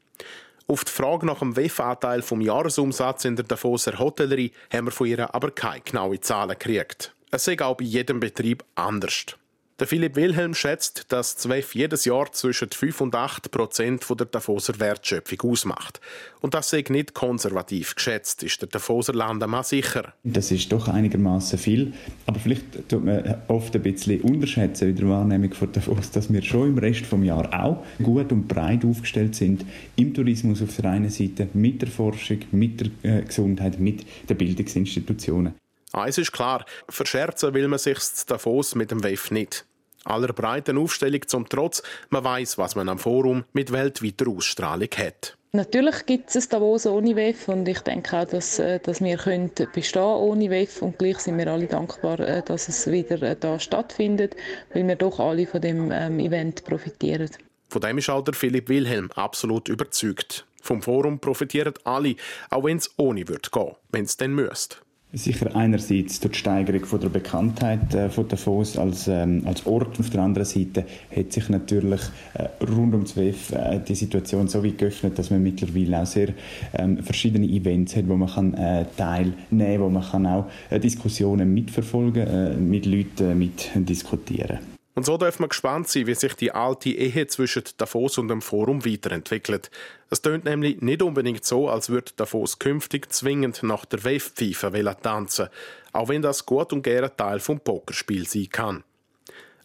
Auf 0.69 0.83
die 0.83 0.91
Frage 0.91 1.25
nach 1.25 1.39
dem 1.39 1.55
WEF-Anteil 1.55 2.21
vom 2.21 2.41
Jahresumsatz 2.41 3.23
in 3.23 3.37
der 3.37 3.45
Davoser 3.45 3.99
Hotellerie 3.99 4.51
haben 4.73 4.87
wir 4.87 4.91
von 4.91 5.07
ihr 5.07 5.33
aber 5.33 5.49
keine 5.51 5.79
genauen 5.79 6.21
Zahlen 6.21 6.59
gekriegt. 6.59 7.15
Es 7.31 7.45
sei 7.45 7.57
auch 7.61 7.77
bei 7.77 7.85
jedem 7.85 8.19
Betrieb 8.19 8.65
anders. 8.75 9.37
Der 9.79 9.85
Philipp 9.85 10.15
Wilhelm 10.15 10.55
schätzt, 10.55 11.05
dass 11.09 11.37
ZWEF 11.37 11.75
jedes 11.75 12.03
Jahr 12.05 12.31
zwischen 12.31 12.71
5 12.71 12.99
und 12.99 13.13
8 13.13 13.51
Prozent 13.51 14.03
der 14.09 14.25
Davoser 14.25 14.79
Wertschöpfung 14.79 15.51
ausmacht. 15.51 16.01
Und 16.41 16.55
das 16.55 16.71
sei 16.71 16.83
nicht 16.89 17.13
konservativ 17.13 17.93
geschätzt, 17.93 18.41
ist 18.41 18.59
der 18.59 18.69
Davoser 18.69 19.13
Landemann 19.13 19.63
sicher. 19.63 20.13
Das 20.23 20.49
ist 20.49 20.71
doch 20.71 20.87
einigermaßen 20.87 21.59
viel. 21.59 21.93
Aber 22.25 22.39
vielleicht 22.39 22.89
tut 22.89 23.05
man 23.05 23.43
oft 23.49 23.75
ein 23.75 23.83
bisschen 23.83 24.21
unterschätzen 24.21 24.89
in 24.89 24.95
der 24.95 25.09
Wahrnehmung 25.09 25.53
von 25.53 25.71
Davos, 25.71 26.09
dass 26.09 26.33
wir 26.33 26.41
schon 26.41 26.69
im 26.69 26.77
Rest 26.79 27.11
des 27.11 27.23
Jahres 27.23 27.53
auch 27.53 27.85
gut 28.01 28.31
und 28.31 28.47
breit 28.47 28.83
aufgestellt 28.83 29.35
sind. 29.35 29.63
Im 29.95 30.11
Tourismus 30.11 30.59
auf 30.63 30.75
der 30.75 30.89
einen 30.89 31.11
Seite, 31.11 31.49
mit 31.53 31.83
der 31.83 31.89
Forschung, 31.89 32.39
mit 32.51 32.81
der 33.03 33.19
äh, 33.19 33.21
Gesundheit, 33.21 33.79
mit 33.79 34.07
den 34.27 34.37
Bildungsinstitutionen. 34.37 35.53
Eins 35.93 36.17
ist 36.17 36.31
klar, 36.31 36.65
verscherzen 36.89 37.53
will 37.53 37.67
man 37.67 37.79
sich 37.79 37.99
Davos 38.25 38.73
mit 38.73 38.89
dem 38.89 39.03
WEF 39.03 39.29
nicht. 39.29 39.66
Aller 40.07 40.33
breiten 40.33 40.77
Aufstellung 40.77 41.27
zum 41.27 41.47
Trotz, 41.49 41.83
man 42.09 42.23
weiß, 42.23 42.57
was 42.57 42.75
man 42.75 42.89
am 42.89 42.99
Forum 42.99 43.43
mit 43.53 43.71
weltweiter 43.71 44.27
Ausstrahlung 44.27 44.89
hat. 44.97 45.37
Natürlich 45.53 46.05
gibt 46.05 46.35
es 46.35 46.49
Davos 46.49 46.85
ohne 46.85 47.15
WEF 47.15 47.47
und 47.47 47.67
ich 47.67 47.79
denke 47.79 48.19
auch, 48.19 48.25
dass, 48.25 48.59
äh, 48.59 48.79
dass 48.79 49.01
wir 49.01 49.17
können 49.17 49.49
bestehen 49.73 50.01
ohne 50.01 50.49
WEF 50.49 50.81
und 50.81 50.99
gleich 50.99 51.19
sind 51.19 51.37
wir 51.37 51.47
alle 51.47 51.67
dankbar, 51.67 52.19
äh, 52.19 52.43
dass 52.43 52.67
es 52.67 52.85
wieder 52.91 53.21
äh, 53.23 53.35
da 53.39 53.57
stattfindet, 53.57 54.35
weil 54.73 54.87
wir 54.87 54.95
doch 54.97 55.19
alle 55.19 55.47
von 55.47 55.61
dem 55.61 55.91
ähm, 55.91 56.19
Event 56.19 56.63
profitieren. 56.65 57.29
Von 57.69 57.81
dem 57.81 57.97
ist 57.97 58.09
auch 58.09 58.23
der 58.23 58.33
Philipp 58.33 58.69
Wilhelm 58.69 59.09
absolut 59.11 59.69
überzeugt. 59.69 60.45
Vom 60.61 60.81
Forum 60.81 61.19
profitieren 61.19 61.73
alle, 61.85 62.15
auch 62.49 62.65
wenn 62.65 62.77
es 62.77 62.91
ohne 62.97 63.27
wird 63.27 63.51
gehen, 63.51 63.75
wenn 63.91 64.03
es 64.03 64.17
denn 64.17 64.33
müsste. 64.33 64.77
Sicher 65.17 65.55
einerseits 65.55 66.19
durch 66.19 66.33
die 66.33 66.39
Steigerung 66.39 66.85
von 66.85 66.99
der 66.99 67.09
Bekanntheit 67.09 67.93
äh, 67.93 68.09
von 68.09 68.27
Davos 68.27 68.77
als, 68.77 69.07
ähm, 69.07 69.43
als 69.45 69.65
Ort. 69.65 69.99
Auf 69.99 70.09
der 70.09 70.21
anderen 70.21 70.45
Seite 70.45 70.85
hat 71.15 71.31
sich 71.31 71.49
natürlich 71.49 72.01
äh, 72.33 72.47
rund 72.63 72.93
um 72.93 73.03
WEF 73.15 73.51
äh, 73.51 73.79
die 73.79 73.95
Situation 73.95 74.47
so 74.47 74.63
weit 74.63 74.77
geöffnet, 74.77 75.17
dass 75.17 75.31
man 75.31 75.43
mittlerweile 75.43 76.01
auch 76.01 76.05
sehr 76.05 76.29
ähm, 76.73 77.03
verschiedene 77.03 77.47
Events 77.47 77.95
hat, 77.95 78.07
wo 78.07 78.15
man 78.15 78.29
kann, 78.29 78.53
äh, 78.53 78.85
teilnehmen 78.95 79.35
kann, 79.49 79.79
wo 79.81 79.89
man 79.89 80.03
kann 80.03 80.25
auch 80.27 80.45
äh, 80.69 80.79
Diskussionen 80.79 81.53
mitverfolgen 81.53 82.27
äh, 82.27 82.53
mit 82.55 82.85
Leuten 82.85 83.31
äh, 83.31 83.35
mit 83.35 83.69
diskutieren 83.75 84.76
und 84.97 85.05
so 85.05 85.15
darf 85.15 85.37
man 85.37 85.49
gespannt 85.49 85.87
sein, 85.87 86.07
wie 86.07 86.15
sich 86.15 86.33
die 86.33 86.51
alte 86.51 86.89
Ehe 86.89 87.27
zwischen 87.27 87.61
Davos 87.77 88.17
und 88.17 88.29
dem 88.29 88.41
Forum 88.41 88.83
weiterentwickelt. 88.83 89.69
Es 90.09 90.23
tönt 90.23 90.45
nämlich 90.45 90.81
nicht 90.81 91.03
unbedingt 91.03 91.45
so, 91.45 91.69
als 91.69 91.89
würde 91.91 92.13
Davos 92.15 92.57
künftig 92.57 93.13
zwingend 93.13 93.61
nach 93.61 93.85
der 93.85 94.03
Wave-Pfeife 94.03 94.97
tanzen, 94.99 95.49
auch 95.93 96.09
wenn 96.09 96.23
das 96.23 96.47
gut 96.47 96.73
und 96.73 96.81
gerne 96.81 97.15
Teil 97.15 97.39
vom 97.39 97.59
Pokerspiel 97.59 98.27
sein 98.27 98.49
kann. 98.49 98.83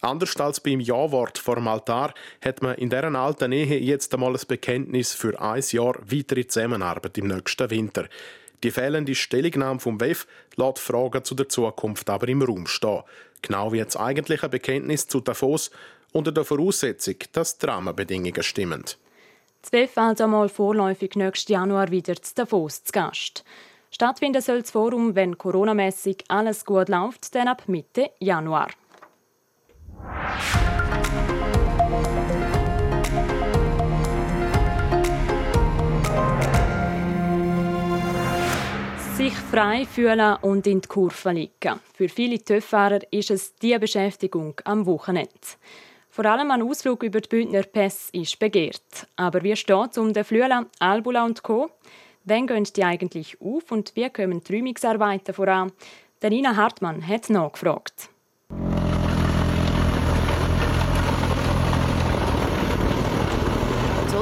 Anders 0.02 0.36
als 0.36 0.60
beim 0.60 0.80
Ja-Wort 0.80 1.38
vor 1.38 1.54
dem 1.54 1.66
Altar 1.66 2.12
hat 2.44 2.60
man 2.60 2.74
in 2.74 2.90
deren 2.90 3.16
alten 3.16 3.52
Ehe 3.52 3.80
jetzt 3.80 4.12
einmal 4.12 4.34
ein 4.34 4.46
Bekenntnis 4.46 5.14
für 5.14 5.40
ein 5.40 5.64
Jahr 5.70 5.94
weitere 6.04 6.46
Zusammenarbeit 6.46 7.16
im 7.16 7.28
nächsten 7.28 7.70
Winter. 7.70 8.06
Die 8.62 8.70
fehlende 8.70 9.14
Stellungnahme 9.14 9.80
vom 9.80 9.98
WEF 9.98 10.26
lässt 10.56 10.78
Fragen 10.78 11.24
zu 11.24 11.34
der 11.34 11.48
Zukunft 11.48 12.10
aber 12.10 12.28
im 12.28 12.42
Raum 12.42 12.66
stehen. 12.66 13.02
Genau 13.42 13.72
wie 13.72 13.82
das 13.82 13.96
eigentliche 13.96 14.48
Bekenntnis 14.48 15.06
zu 15.08 15.20
Davos 15.20 15.70
unter 16.12 16.32
der 16.32 16.44
Voraussetzung, 16.44 17.16
dass 17.32 17.58
die 17.58 17.66
Rahmenbedingungen 17.66 18.42
stimmen. 18.42 18.84
WEF 19.70 19.96
also 19.96 20.26
mal 20.26 20.48
vorläufig 20.48 21.14
nächsten 21.14 21.52
Januar 21.52 21.90
wieder 21.90 22.20
zu 22.20 22.34
Davos 22.34 22.84
zu 22.84 22.92
Gast. 22.92 23.44
Stattfinden 23.90 24.40
soll 24.40 24.62
das 24.62 24.70
Forum, 24.70 25.14
wenn 25.14 25.36
coronamäßig 25.36 26.24
alles 26.28 26.64
gut 26.64 26.88
läuft, 26.88 27.34
dann 27.34 27.48
ab 27.48 27.64
Mitte 27.66 28.10
Januar. 28.18 28.68
Sich 39.32 39.40
frei 39.40 39.86
fühlen 39.86 40.36
und 40.42 40.66
in 40.66 40.82
die 40.82 40.88
Kurve 40.88 41.30
liegen. 41.30 41.80
Für 41.94 42.08
viele 42.10 42.38
TÜV-Fahrer 42.38 43.00
ist 43.10 43.30
es 43.30 43.54
die 43.56 43.78
Beschäftigung 43.78 44.60
am 44.64 44.84
Wochenende. 44.84 45.30
Vor 46.10 46.26
allem 46.26 46.50
ein 46.50 46.60
Ausflug 46.60 47.02
über 47.02 47.22
die 47.22 47.28
Bündner 47.30 47.62
Pässe 47.62 48.10
ist 48.12 48.38
begehrt. 48.38 49.06
Aber 49.16 49.42
wie 49.42 49.56
steht 49.56 49.92
es 49.92 49.98
um 49.98 50.12
den 50.12 50.24
Flüelen, 50.24 50.66
Albula 50.80 51.24
und 51.24 51.42
Co.? 51.42 51.70
Wann 52.24 52.46
gehen 52.46 52.64
die 52.76 52.84
eigentlich 52.84 53.40
auf 53.40 53.72
und 53.72 53.92
wie 53.94 54.10
kommen 54.10 54.44
die 54.44 54.54
Räumungsarbeiten 54.54 55.32
voran? 55.32 55.72
Nina 56.22 56.54
Hartmann 56.54 57.06
hat 57.06 57.30
nachgefragt. 57.30 58.10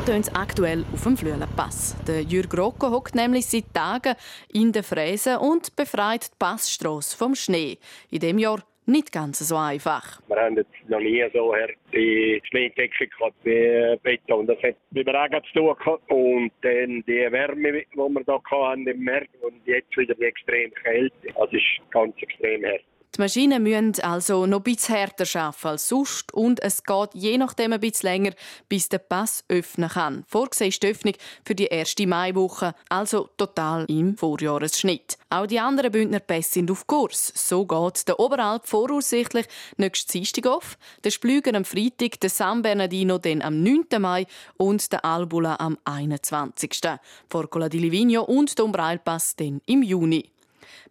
So 0.00 0.06
tönt 0.06 0.28
es 0.28 0.34
aktuell 0.34 0.86
auf 0.94 1.02
dem 1.02 1.14
Flüelenpass. 1.14 1.94
Der 2.08 2.22
Jürg 2.22 2.56
Rocco 2.56 2.90
hockt 2.90 3.14
nämlich 3.14 3.44
seit 3.44 3.74
Tagen 3.74 4.14
in 4.50 4.72
der 4.72 4.82
Fräse 4.82 5.38
und 5.38 5.76
befreit 5.76 6.32
die 6.32 6.36
Passstrasse 6.38 7.14
vom 7.14 7.34
Schnee. 7.34 7.76
In 8.10 8.20
dem 8.20 8.38
Jahr 8.38 8.62
nicht 8.86 9.12
ganz 9.12 9.40
so 9.40 9.56
einfach. 9.56 10.22
Wir 10.26 10.36
haben 10.36 10.56
jetzt 10.56 10.70
noch 10.88 11.00
nie 11.00 11.22
so 11.34 11.54
harte 11.54 12.40
Schneedecke 12.48 13.08
gehabt 13.08 13.34
wie 13.44 13.98
Beton. 14.02 14.46
Das 14.46 14.56
hat 14.62 14.76
mit 14.90 15.06
dem 15.06 15.14
Regen 15.14 15.42
zu 15.52 15.58
tun 15.58 15.76
gehabt. 15.76 16.10
Und 16.10 16.50
dann 16.62 17.04
die 17.06 17.30
Wärme, 17.30 17.72
die 17.72 17.86
wir 17.94 18.24
hier 18.24 18.68
hatten 18.68 18.86
im 18.86 19.00
März 19.00 19.28
und 19.42 19.60
jetzt 19.66 19.94
wieder 19.98 20.14
die 20.14 20.24
extreme 20.24 20.72
Kälte. 20.82 21.28
Das 21.36 21.52
ist 21.52 21.90
ganz 21.90 22.16
extrem 22.22 22.64
hart. 22.64 22.89
Die 23.16 23.20
Maschinen 23.20 23.64
müssen 23.64 24.00
also 24.02 24.46
noch 24.46 24.58
ein 24.58 24.62
bisschen 24.62 24.94
härter 24.94 25.40
arbeiten 25.40 25.66
als 25.66 25.88
sonst 25.88 26.32
und 26.32 26.62
es 26.62 26.84
geht 26.84 27.10
je 27.14 27.38
nachdem 27.38 27.72
ein 27.72 27.80
bisschen 27.80 28.08
länger, 28.08 28.32
bis 28.68 28.88
der 28.88 28.98
Pass 28.98 29.42
öffnen 29.48 29.88
kann. 29.88 30.24
Vorgesehen 30.28 30.68
ist 30.68 30.80
die 30.82 30.88
Öffnung 30.88 31.14
für 31.44 31.56
die 31.56 31.66
erste 31.66 32.06
Maiwoche, 32.06 32.72
also 32.88 33.28
total 33.36 33.84
im 33.88 34.16
Vorjahresschnitt. 34.16 35.18
Auch 35.28 35.46
die 35.46 35.58
anderen 35.58 35.90
Bündner 35.90 36.20
Pässe 36.20 36.52
sind 36.52 36.70
auf 36.70 36.86
Kurs. 36.86 37.32
So 37.34 37.66
geht 37.66 38.06
der 38.06 38.20
Oberalp 38.20 38.68
voraussichtlich 38.68 39.46
nächsten 39.76 40.12
Dienstag 40.12 40.46
auf, 40.46 40.78
der 41.02 41.10
Splüger 41.10 41.54
am 41.56 41.64
Freitag, 41.64 42.20
der 42.20 42.30
San 42.30 42.62
Bernardino 42.62 43.18
dann 43.18 43.42
am 43.42 43.60
9. 43.60 43.86
Mai 43.98 44.26
und 44.56 44.92
der 44.92 45.04
Albula 45.04 45.56
am 45.58 45.76
21. 45.84 46.80
Forcola 47.28 47.68
di 47.68 47.78
Livigno 47.78 48.22
und 48.22 48.56
der 48.56 48.64
Umbrailpass 48.64 49.34
dann 49.34 49.60
im 49.66 49.82
Juni. 49.82 50.30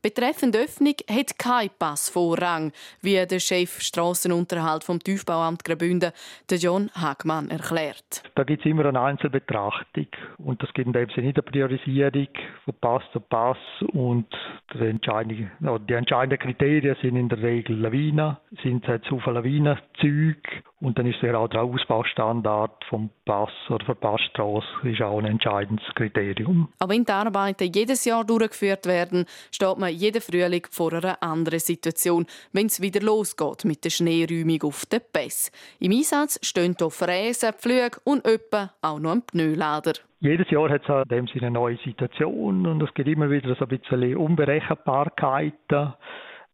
Betreffend 0.02 0.56
Öffnung 0.56 0.96
hat 1.10 1.38
kein 1.38 1.70
Pass 1.78 2.10
Vorrang, 2.10 2.72
wie 3.02 3.26
der 3.26 3.40
Chef 3.40 3.82
Strassenunterhalt 3.82 4.84
vom 4.84 5.00
Tiefbauamt 5.00 5.64
Graubünden, 5.64 6.12
der 6.50 6.58
John 6.58 6.90
Hagmann, 6.94 7.50
erklärt. 7.50 8.24
Da 8.36 8.44
gibt 8.44 8.66
es 8.66 8.70
immer 8.70 8.86
eine 8.86 9.02
Einzelbetrachtung 9.02 10.08
und 10.38 10.62
das 10.62 10.72
gibt 10.74 10.88
in 10.88 10.94
dem 10.94 11.10
Sinne 11.10 11.28
nicht 11.28 11.38
eine 11.38 11.44
Priorisierung 11.44 12.28
von 12.66 12.74
Pass 12.82 13.04
zu 13.12 13.20
Pass 13.20 13.58
und 13.94 14.28
die 14.74 14.86
entscheidenden, 14.86 15.52
die 15.88 15.94
entscheidenden 15.94 16.40
Kriterien 16.40 16.96
sind 17.02 17.16
in 17.16 17.30
der 17.30 17.42
Regel 17.42 17.78
Lawinen, 17.78 18.38
sind 18.64 18.88
es 18.88 19.02
zu 19.04 19.20
viele 19.20 19.36
Lawinenzüge 19.36 20.64
und 20.82 20.98
dann 20.98 21.06
ist 21.06 21.22
ja 21.22 21.36
auch 21.38 21.50
der 21.50 21.64
Ausbaustandard 21.64 22.84
vom 22.86 23.10
Pass 23.26 23.52
oder 23.70 23.86
der 23.86 23.96
Passstrasse 23.96 24.68
ist 24.84 25.02
auch 25.02 25.20
ein 25.20 25.26
entscheidendes 25.26 25.86
Kriterium. 25.96 26.70
Auch 26.80 26.90
wenn 26.90 27.04
die 27.04 27.12
Arbeiten 27.12 27.70
jedes 27.74 28.06
Jahr 28.06 28.24
durchgeführt 28.24 28.86
werden, 28.86 29.26
steht 29.52 29.78
man 29.78 29.94
jeden 29.94 30.22
Frühling 30.22 30.66
vor 30.72 30.94
einer 30.94 31.22
anderen 31.22 31.60
Situation, 31.60 32.26
wenn 32.54 32.68
es 32.68 32.82
wieder 32.82 33.02
losgeht 33.02 33.66
mit 33.66 33.84
der 33.84 33.90
Schneeräumung 33.90 34.64
auf 34.64 34.86
den 34.86 35.02
Pässe. 35.12 35.52
Im 35.80 35.92
Einsatz 35.92 36.40
stehen 36.42 36.76
hier 36.78 36.90
Fräsen, 36.90 37.54
Pflüge 37.54 38.00
und 38.06 38.26
öppe 38.26 38.70
auch 38.82 39.00
noch 39.00 39.12
ein 39.12 39.22
Pneulader. 39.24 39.94
Jedes 40.22 40.50
Jahr 40.50 40.70
hat 40.70 40.84
es 40.84 40.90
in 40.90 41.18
dem 41.18 41.28
Sinne 41.28 41.48
eine 41.48 41.52
neue 41.52 41.78
Situation 41.78 42.66
und 42.66 42.82
es 42.82 42.94
gibt 42.94 43.08
immer 43.08 43.30
wieder 43.30 43.56
so 43.56 43.66
ein 43.66 43.70
bisschen 43.70 44.18
Unberechenbarkeiten. 44.18 45.94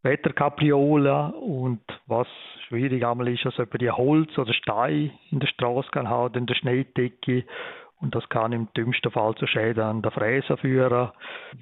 Wetterkapriolen 0.06 1.34
und 1.34 1.82
was 2.06 2.28
schwierig 2.68 3.06
einmal 3.06 3.28
ist, 3.28 3.44
dass 3.44 3.58
über 3.58 3.78
die 3.78 3.90
Holz 3.90 4.38
oder 4.38 4.54
Stein 4.54 5.12
in 5.32 5.40
der 5.40 5.48
Straße 5.48 5.90
kann 5.92 6.10
haben, 6.10 6.36
in 6.36 6.46
der 6.46 6.56
Schneedecke 6.56 7.44
und 8.02 8.14
das 8.14 8.28
kann 8.30 8.52
im 8.52 8.68
dümmsten 8.76 9.12
Fall 9.12 9.36
zu 9.36 9.48
Schäden 9.48 9.84
an 9.84 10.02
der 10.02 10.12
Fräse 10.12 10.58
führen. 10.58 11.12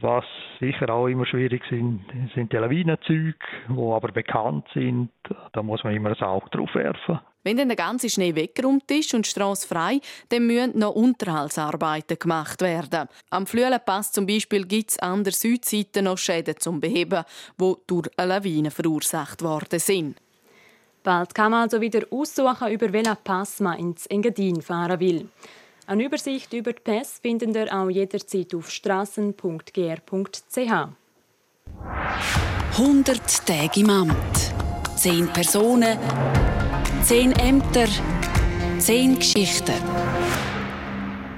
Was 0.01 0.25
sicher 0.59 0.89
auch 0.89 1.07
immer 1.07 1.25
schwierig 1.25 1.63
sind, 1.69 2.01
sind 2.33 2.51
die 2.51 2.57
Lawinenzüge, 2.57 3.37
die 3.69 3.73
aber 3.73 4.11
bekannt 4.11 4.67
sind. 4.73 5.09
Da 5.53 5.61
muss 5.61 5.83
man 5.83 5.93
immer 5.95 6.09
ein 6.09 6.21
Auge 6.21 6.49
drauf 6.49 6.73
werfen. 6.73 7.19
Wenn 7.45 7.57
dann 7.57 7.67
der 7.67 7.77
ganze 7.77 8.09
Schnee 8.09 8.35
weggeräumt 8.35 8.89
ist 8.89 9.13
und 9.13 9.25
die 9.25 9.29
Strasse 9.29 9.67
frei, 9.67 9.99
dann 10.29 10.47
müssen 10.47 10.79
noch 10.79 10.95
Unterhaltsarbeiten 10.95 12.17
gemacht 12.17 12.61
werden. 12.61 13.09
Am 13.29 13.45
Flüelenpass 13.45 14.13
zum 14.13 14.25
Beispiel 14.25 14.65
gibt 14.65 14.91
es 14.91 14.99
an 14.99 15.25
der 15.25 15.33
Südseite 15.33 16.01
noch 16.01 16.17
Schäden 16.17 16.55
zum 16.57 16.79
Beheben, 16.79 17.23
die 17.59 17.73
durch 17.85 18.09
eine 18.17 18.29
Lawine 18.29 18.71
verursacht 18.71 19.41
worden 19.43 19.79
sind. 19.79 20.17
Bald 21.03 21.35
kann 21.35 21.51
man 21.51 21.63
also 21.63 21.81
wieder 21.81 22.05
aussuchen, 22.11 22.71
über 22.71 22.93
welchen 22.93 23.17
Pass 23.25 23.59
man 23.59 23.77
ins 23.77 24.05
Engadin 24.05 24.61
fahren 24.61 25.01
will. 25.01 25.27
Eine 25.85 26.05
Übersicht 26.05 26.53
über 26.53 26.71
die 26.71 26.81
Pässe 26.81 27.19
finden 27.21 27.53
ihr 27.53 27.73
auch 27.73 27.89
jederzeit 27.89 28.55
auf 28.55 28.69
strassen.gr.ch. 28.69 30.07
100 32.77 33.45
Tage 33.45 33.79
im 33.81 33.89
Amt. 33.89 34.53
10 34.95 35.27
Personen, 35.27 35.97
Zehn 37.03 37.33
Ämter, 37.33 37.87
zehn 38.79 39.19
Geschichten. 39.19 39.73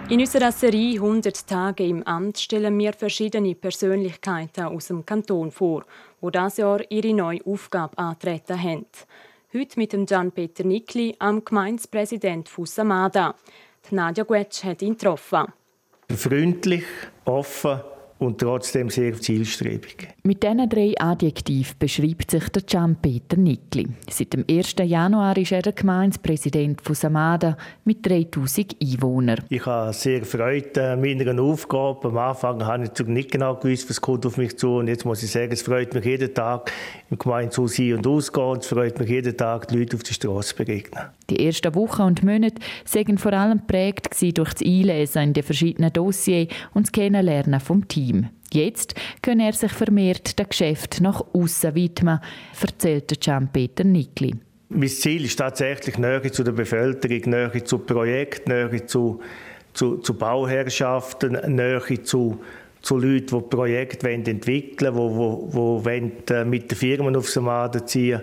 In 0.09 0.19
unserer 0.19 0.51
Serie 0.51 1.01
100 1.01 1.47
Tage 1.47 1.87
im 1.87 2.03
Amt 2.03 2.37
stellen 2.37 2.77
wir 2.77 2.93
verschiedene 2.93 3.55
Persönlichkeiten 3.55 4.65
aus 4.65 4.87
dem 4.87 5.03
Kanton 5.03 5.49
vor, 5.49 5.85
die 6.21 6.29
dieses 6.29 6.57
Jahr 6.57 6.81
ihre 6.91 7.15
neue 7.15 7.43
Aufgabe 7.47 7.97
antreten 7.97 8.61
haben. 8.61 8.85
Heute 9.51 9.79
mit 9.79 9.93
dem 9.93 10.05
Gian-Peter 10.05 10.63
Nickli, 10.63 11.15
am 11.17 11.43
Gemeindepräsident 11.43 12.47
Fussamada. 12.47 13.33
Nadja 13.91 14.23
Guetsch 14.23 14.63
hat 14.63 14.81
ihn 14.81 14.97
getroffen. 14.97 15.45
Freundlich, 16.09 16.85
offen, 17.25 17.81
und 18.17 18.39
trotzdem 18.39 18.89
sehr 18.89 19.13
zielstrebig. 19.19 20.07
Mit 20.23 20.41
diesen 20.41 20.69
drei 20.69 20.93
Adjektiven 20.97 21.75
beschreibt 21.77 22.31
sich 22.31 22.47
der 22.49 22.61
Gian-Peter 22.61 23.37
Nickli. 23.37 23.87
Seit 24.09 24.33
dem 24.33 24.45
1. 24.49 24.75
Januar 24.83 25.37
ist 25.37 25.51
er 25.51 25.61
der 25.61 25.73
Gemeindepräsident 25.73 26.81
von 26.81 26.95
Samada 26.95 27.57
mit 27.83 28.05
3000 28.05 28.77
Einwohnern. 28.81 29.43
Ich 29.49 29.65
habe 29.65 29.93
sehr 29.93 30.23
Freude 30.23 30.91
an 30.91 31.01
meiner 31.01 31.41
Aufgabe. 31.41 32.07
Am 32.07 32.17
Anfang 32.17 32.65
habe 32.65 32.85
ich 32.85 33.07
nicht 33.07 33.31
genau 33.31 33.55
gewusst, 33.55 33.89
was 33.89 33.99
kommt 33.99 34.25
auf 34.25 34.37
mich 34.37 34.57
zu. 34.57 34.77
Und 34.77 34.87
jetzt 34.87 35.05
muss 35.05 35.21
ich 35.21 35.31
sagen, 35.31 35.51
es 35.51 35.61
freut 35.61 35.93
mich 35.93 36.05
jeden 36.05 36.33
Tag, 36.33 36.71
im 37.09 37.17
Gemeindehaus 37.17 37.77
ein- 37.79 37.95
und 37.95 38.07
ausgehen. 38.07 38.57
Es 38.59 38.67
freut 38.67 38.97
mich 38.97 39.09
jeden 39.09 39.35
Tag, 39.35 39.67
die 39.67 39.77
Leute 39.77 39.97
auf 39.97 40.03
der 40.03 40.13
Straße 40.13 40.55
begegnen. 40.55 41.03
Die 41.29 41.45
ersten 41.45 41.73
Wochen 41.75 42.03
und 42.03 42.23
Monate 42.23 42.61
waren 42.93 43.17
vor 43.17 43.33
allem 43.33 43.59
geprägt 43.59 44.09
durch 44.37 44.53
das 44.53 44.61
Einlesen 44.63 45.23
in 45.23 45.33
die 45.33 45.41
verschiedenen 45.41 45.91
Dossiers 45.91 46.47
und 46.73 46.87
das 46.87 46.91
Kennenlernen 46.91 47.59
vom 47.59 47.87
Team. 47.87 48.29
Jetzt 48.53 48.95
könne 49.21 49.47
er 49.47 49.53
sich 49.53 49.71
vermehrt 49.71 50.37
dem 50.37 50.47
Geschäft 50.47 51.01
nach 51.01 51.23
außen 51.33 51.75
widmen, 51.75 52.19
erzählt 52.61 53.19
Gian-Peter 53.19 53.83
Nickli. 53.83 54.35
Mein 54.69 54.89
Ziel 54.89 55.25
ist 55.25 55.37
tatsächlich 55.37 55.97
Nähe 55.97 56.31
zu 56.31 56.43
der 56.43 56.51
Bevölkerung, 56.51 57.21
Nähe 57.29 57.63
zu 57.63 57.79
Projekten, 57.79 58.51
Nähe 58.51 58.85
zu, 58.85 59.19
zu, 59.73 59.97
zu 59.97 60.13
Bauherrschaften, 60.13 61.55
Nähe 61.55 62.03
zu 62.03 62.39
zu 62.85 62.99
Leuten, 62.99 63.39
die 63.39 63.49
Projekte 63.49 64.11
entwickeln 64.11 64.93
wollen, 64.93 65.81
die, 65.81 66.11
die, 66.11 66.25
die 66.29 66.45
mit 66.45 66.69
den 66.69 66.77
Firmen 66.77 67.15
aufs 67.15 67.35
Maden 67.35 67.87
ziehen 67.87 68.21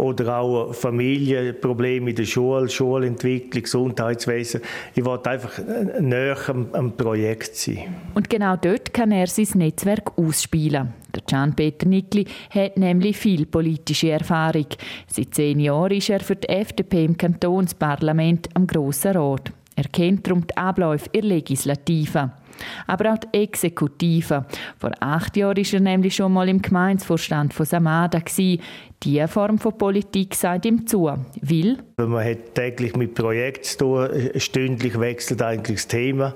oder 0.00 0.38
auch 0.38 0.74
Familienprobleme 0.74 2.10
in 2.10 2.16
der 2.16 2.24
Schule, 2.24 2.68
Schulentwicklung, 2.68 3.62
Gesundheitswesen. 3.62 4.62
Ich 4.94 5.04
wollte 5.04 5.30
einfach 5.30 5.52
näher 6.00 6.36
am, 6.48 6.68
am 6.72 6.96
Projekt 6.96 7.54
sein. 7.56 7.94
Und 8.14 8.28
genau 8.28 8.56
dort 8.56 8.92
kann 8.92 9.12
er 9.12 9.26
sein 9.26 9.48
Netzwerk 9.54 10.16
ausspielen. 10.16 10.92
Der 11.14 11.22
Gian-Peter 11.26 11.86
Nickli 11.86 12.26
hat 12.50 12.76
nämlich 12.76 13.16
viel 13.16 13.46
politische 13.46 14.10
Erfahrung. 14.10 14.66
Seit 15.06 15.34
zehn 15.34 15.60
Jahren 15.60 15.92
ist 15.92 16.10
er 16.10 16.20
für 16.20 16.36
die 16.36 16.48
FDP 16.48 17.04
im 17.04 17.16
Kantonsparlament 17.16 18.48
am 18.54 18.66
Grossen 18.66 19.16
Rat. 19.16 19.52
Er 19.76 19.84
kennt 19.84 20.26
darum 20.26 20.46
die 20.46 20.56
Abläufe 20.56 21.08
in 21.12 21.22
der 21.22 21.30
Legislative 21.30 22.32
aber 22.86 23.12
auch 23.12 23.18
die 23.18 23.42
Exekutive. 23.42 24.44
Vor 24.78 24.90
acht 25.00 25.36
Jahren 25.36 25.56
war 25.56 25.74
er 25.74 25.80
nämlich 25.80 26.16
schon 26.16 26.32
mal 26.32 26.48
im 26.48 26.62
Gemeindevorstand 26.62 27.54
von 27.54 27.66
Samada. 27.66 28.20
Diese 29.02 29.28
Form 29.28 29.58
von 29.58 29.78
Politik 29.78 30.34
sagt 30.34 30.66
ihm 30.66 30.86
zu. 30.86 31.04
Weil 31.04 32.06
man 32.06 32.22
hat 32.22 32.54
täglich 32.54 32.94
mit 32.96 33.14
Projekten 33.14 33.64
zu 33.64 33.78
tun, 33.78 34.08
stündlich 34.36 35.00
wechselt 35.00 35.40
eigentlich 35.40 35.78
das 35.78 35.88
Thema. 35.88 36.34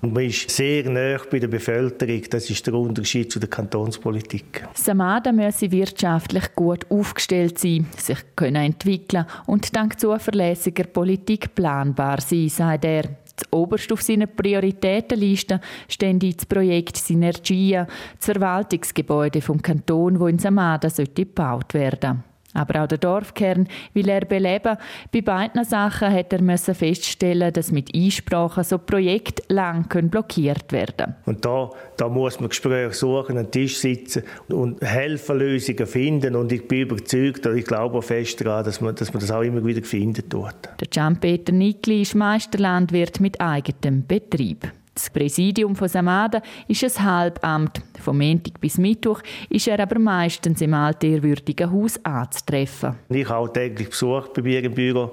Und 0.00 0.14
man 0.14 0.24
ist 0.24 0.48
sehr 0.48 0.88
nah 0.88 1.18
bei 1.30 1.38
der 1.38 1.48
Bevölkerung. 1.48 2.22
Das 2.30 2.48
ist 2.48 2.66
der 2.66 2.72
Unterschied 2.72 3.30
zu 3.30 3.38
der 3.38 3.50
Kantonspolitik. 3.50 4.66
Samada 4.72 5.30
müsse 5.30 5.70
wirtschaftlich 5.70 6.54
gut 6.54 6.90
aufgestellt 6.90 7.58
sein, 7.58 7.86
sich 7.98 8.18
können 8.34 8.64
entwickeln 8.64 9.26
und 9.46 9.76
dank 9.76 10.00
zuverlässiger 10.00 10.84
Politik 10.84 11.54
planbar 11.54 12.22
sein, 12.22 12.48
sagt 12.48 12.86
er. 12.86 13.04
Oberst 13.50 13.92
auf 13.92 14.02
seiner 14.02 14.26
Prioritätenliste 14.26 15.60
stehen 15.88 16.18
das 16.18 16.46
Projekt 16.46 16.96
Synergia, 16.96 17.86
das 18.16 18.26
Verwaltungsgebäude 18.26 19.40
vom 19.40 19.60
Kanton, 19.60 20.18
wo 20.20 20.26
in 20.26 20.38
Samada 20.38 20.88
gebaut 21.14 21.74
werden 21.74 22.22
sollte. 22.22 22.35
Aber 22.56 22.82
auch 22.82 22.86
der 22.86 22.98
Dorfkern 22.98 23.68
will 23.92 24.08
er 24.08 24.24
beleben. 24.24 24.76
Bei 25.12 25.20
beiden 25.20 25.64
Sachen 25.64 26.12
hat 26.12 26.32
er 26.32 26.40
müssen 26.40 26.74
feststellen, 26.74 27.52
dass 27.52 27.70
mit 27.70 27.94
Einsprachen 27.94 28.64
so 28.64 28.78
Projekte 28.78 29.42
lang 29.52 29.88
blockiert 30.10 30.72
werden 30.72 31.14
Und 31.26 31.44
da, 31.44 31.70
da 31.96 32.08
muss 32.08 32.40
man 32.40 32.48
Gespräche 32.48 32.94
suchen, 32.94 33.36
an 33.36 33.44
den 33.44 33.50
Tisch 33.50 33.78
sitzen 33.78 34.22
und 34.48 34.80
helfen, 34.82 35.38
Lösungen 35.38 35.86
finden. 35.86 36.34
Und 36.34 36.50
ich 36.52 36.66
bin 36.66 36.82
überzeugt, 36.82 37.46
oder 37.46 37.54
ich 37.54 37.64
glaube 37.64 37.98
auch 37.98 38.04
fest 38.04 38.40
daran, 38.40 38.64
dass 38.64 38.80
man, 38.80 38.94
dass 38.94 39.12
man 39.12 39.20
das 39.20 39.30
auch 39.30 39.42
immer 39.42 39.64
wieder 39.64 39.82
finden 39.82 40.28
tut. 40.28 40.54
Der 40.80 40.88
Gian-Peter 40.88 41.52
Nickli 41.52 42.02
ist 42.02 42.14
Meisterlandwirt 42.14 43.20
mit 43.20 43.40
eigenem 43.40 44.06
Betrieb. 44.06 44.72
Das 44.96 45.10
Präsidium 45.10 45.76
von 45.76 45.88
Samada 45.88 46.40
ist 46.68 46.82
ein 46.82 47.04
Halbamt. 47.04 47.82
Vom 48.02 48.16
Montag 48.16 48.58
bis 48.58 48.78
Mittwoch 48.78 49.20
ist 49.50 49.68
er 49.68 49.78
aber 49.78 49.98
meistens 49.98 50.62
im 50.62 50.72
altehrwürdigen 50.72 51.70
Haus 51.70 52.02
anzutreffen. 52.02 52.94
Ich 53.10 53.28
habe 53.28 53.52
täglich 53.52 53.90
Besuch 53.90 54.28
bei 54.28 54.40
mir 54.40 54.64
im 54.64 54.72
Büro 54.72 55.12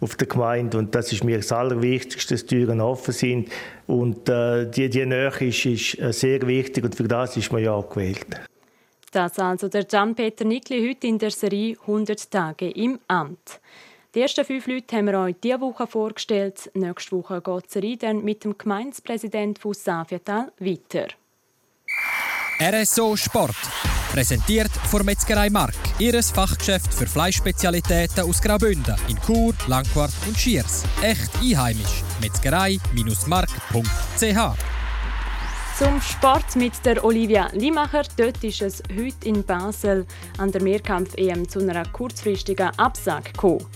auf 0.00 0.16
der 0.16 0.26
Gemeinde 0.26 0.78
und 0.78 0.92
das 0.96 1.12
ist 1.12 1.22
mir 1.22 1.36
das 1.36 1.52
Allerwichtigste, 1.52 2.34
dass 2.34 2.44
die 2.44 2.56
Türen 2.56 2.80
offen 2.80 3.14
sind 3.14 3.50
und 3.86 4.28
äh, 4.28 4.68
die, 4.68 4.90
die 4.90 5.06
Nähe 5.06 5.30
ist, 5.38 5.64
ist 5.64 5.98
äh, 6.00 6.12
sehr 6.12 6.44
wichtig 6.48 6.82
und 6.82 6.96
für 6.96 7.06
das 7.06 7.36
ist 7.36 7.52
man 7.52 7.62
ja 7.62 7.72
auch 7.72 7.88
gewählt. 7.88 8.26
Das 9.12 9.38
also 9.38 9.68
der 9.68 9.84
Gian-Peter 9.84 10.44
Nickli 10.44 10.88
heute 10.88 11.06
in 11.06 11.18
der 11.18 11.30
Serie 11.30 11.76
100 11.82 12.28
Tage 12.32 12.68
im 12.70 12.98
Amt. 13.06 13.60
Die 14.14 14.22
ersten 14.22 14.44
fünf 14.44 14.66
Leute 14.66 14.96
haben 14.96 15.06
wir 15.06 15.20
euch 15.20 15.36
diese 15.40 15.60
Woche 15.60 15.86
vorgestellt. 15.86 16.68
Nächste 16.74 17.12
Woche 17.12 17.40
geht 17.40 17.76
es 17.76 17.98
dann 18.00 18.24
mit 18.24 18.42
dem 18.42 18.58
Gemeindepräsidenten 18.58 19.62
von 19.62 19.72
Safiatal 19.72 20.50
weiter. 20.58 21.06
RSO 22.60 23.16
Sport. 23.16 23.54
Präsentiert 24.10 24.72
von 24.90 25.04
Metzgerei 25.04 25.48
Mark. 25.48 25.76
Ihres 26.00 26.32
Fachgeschäft 26.32 26.92
für 26.92 27.06
Fleischspezialitäten 27.06 28.24
aus 28.24 28.42
Graubünden 28.42 28.96
in 29.08 29.16
Chur, 29.20 29.54
Langquart 29.68 30.10
und 30.26 30.36
Schiers. 30.36 30.82
Echt 31.02 31.30
einheimisch. 31.40 32.02
Metzgerei-mark.ch 32.20 34.56
zum 35.78 36.00
Sport 36.02 36.56
mit 36.56 36.84
der 36.84 37.02
Olivia 37.02 37.48
Limacher. 37.54 38.02
Dort 38.18 38.44
ist 38.44 38.60
es 38.60 38.82
heute 38.94 39.26
in 39.26 39.42
Basel 39.42 40.04
an 40.36 40.52
der 40.52 40.62
Mehrkampf-EM 40.62 41.48
zu 41.48 41.60
einer 41.60 41.88
kurzfristigen 41.88 42.68
Absage 42.78 43.32
gekommen. 43.32 43.66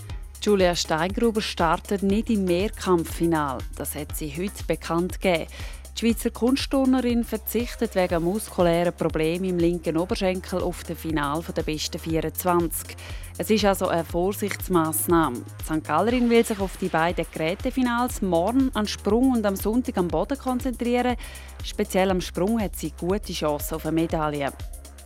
Julia 0.45 0.75
Steigruber 0.75 1.41
startet 1.41 2.03
nicht 2.03 2.29
im 2.29 2.45
Mehrkampffinal. 2.45 3.57
Das 3.77 3.95
hat 3.95 4.15
sie 4.15 4.29
heute 4.29 4.63
bekannt 4.67 5.19
gegeben. 5.19 5.47
Die 5.95 5.99
Schweizer 5.99 6.29
Kunstturnerin 6.29 7.23
verzichtet 7.23 7.95
wegen 7.95 8.23
muskulären 8.23 8.93
Problemen 8.93 9.45
im 9.45 9.57
linken 9.57 9.97
Oberschenkel 9.97 10.61
auf 10.61 10.83
das 10.83 10.99
Final 10.99 11.41
der 11.41 11.63
besten 11.63 11.97
24. 11.97 12.95
Es 13.39 13.49
ist 13.49 13.65
also 13.65 13.87
eine 13.87 14.05
Vorsichtsmaßnahme. 14.05 15.41
St. 15.63 15.83
Gallerin 15.83 16.29
will 16.29 16.45
sich 16.45 16.59
auf 16.59 16.77
die 16.77 16.89
beiden 16.89 17.25
Gerätefinals 17.33 18.21
morgen 18.21 18.69
an 18.75 18.87
Sprung 18.87 19.31
und 19.31 19.47
am 19.47 19.55
Sonntag 19.55 19.97
am 19.97 20.09
Boden 20.09 20.37
konzentrieren. 20.37 21.15
Speziell 21.63 22.11
am 22.11 22.21
Sprung 22.21 22.61
hat 22.61 22.75
sie 22.75 22.91
gute 22.91 23.33
Chancen 23.33 23.73
auf 23.73 23.85
eine 23.87 23.95
Medaille 23.95 24.53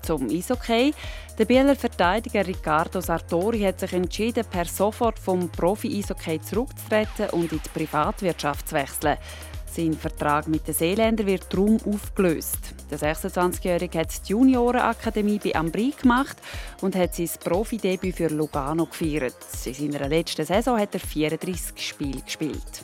zum 0.10 0.28
Eishockey. 0.28 0.92
Der 1.38 1.46
Bieler 1.46 1.76
Verteidiger 1.76 2.48
Riccardo 2.48 3.00
Sartori 3.00 3.60
hat 3.60 3.80
sich 3.80 3.94
entschieden, 3.94 4.44
per 4.44 4.66
sofort 4.66 5.20
vom 5.20 5.50
Profi-Eishockey 5.50 6.42
zurückzutreten 6.42 7.30
und 7.30 7.52
in 7.52 7.62
die 7.64 7.70
Privatwirtschaft 7.70 8.70
zu 8.70 8.74
wechseln. 8.74 9.18
Sein 9.68 9.94
Vertrag 9.94 10.48
mit 10.48 10.68
den 10.68 10.74
Seeländern 10.74 11.28
wird 11.28 11.54
darum 11.54 11.78
aufgelöst. 11.86 12.74
Der 12.90 12.98
26-Jährige 12.98 14.00
hat 14.00 14.28
die 14.28 14.32
Juniorenakademie 14.32 15.38
bei 15.44 15.54
Ambri 15.54 15.94
gemacht 16.02 16.38
und 16.82 16.96
hat 16.96 17.14
sein 17.14 17.30
Profidebüt 17.44 18.16
für 18.16 18.30
Lugano 18.30 18.88
gefeiert. 18.88 19.36
In 19.66 19.74
seiner 19.76 20.10
letzten 20.10 20.44
Saison 20.44 20.80
hat 20.80 20.96
er 20.96 21.02
34 21.02 21.88
Spiele 21.88 22.22
gespielt. 22.22 22.84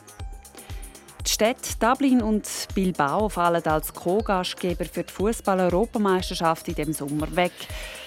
Die 1.25 1.31
Städte 1.31 1.75
Dublin 1.79 2.21
und 2.21 2.47
Bilbao 2.75 3.29
fallen 3.29 3.65
als 3.65 3.91
Co-Gastgeber 3.91 4.85
für 4.85 5.03
die 5.03 5.11
Fußball-Europameisterschaft 5.11 6.67
in 6.67 6.75
dem 6.75 6.93
Sommer 6.93 7.35
weg. 7.35 7.51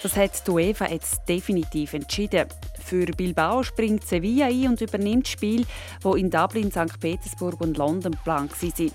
Das 0.04 0.16
hat 0.16 0.46
die 0.46 0.50
UEFA 0.52 0.86
jetzt 0.86 1.28
definitiv 1.28 1.94
entschieden. 1.94 2.46
Für 2.88 3.04
Bilbao 3.04 3.62
springt 3.62 4.06
Sevilla 4.06 4.46
ein 4.46 4.66
und 4.66 4.80
übernimmt 4.80 5.28
Spiel, 5.28 5.66
wo 6.00 6.14
in 6.14 6.30
Dublin, 6.30 6.70
St. 6.70 6.98
Petersburg 6.98 7.60
und 7.60 7.76
London 7.76 8.12
geplant 8.12 8.54
sind. 8.54 8.94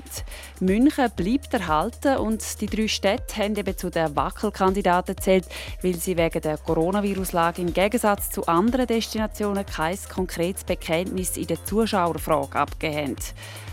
München 0.60 1.12
bleibt 1.16 1.54
erhalten 1.54 2.18
und 2.18 2.60
die 2.60 2.66
drei 2.66 2.88
Städte 2.88 3.38
haben 3.38 3.56
eben 3.56 3.78
zu 3.78 3.92
den 3.92 4.16
Wackelkandidaten 4.16 5.16
zählt, 5.20 5.46
weil 5.84 5.94
sie 5.94 6.18
wegen 6.18 6.42
der 6.42 6.58
Coronavirus-Lage 6.58 7.62
im 7.62 7.72
Gegensatz 7.72 8.32
zu 8.32 8.48
anderen 8.48 8.88
Destinationen 8.88 9.64
kein 9.64 10.00
konkretes 10.12 10.64
Bekenntnis 10.64 11.38
in 11.38 11.46
der 11.46 11.64
Zuschauerfrage 11.64 12.58
abgegeben. 12.58 13.16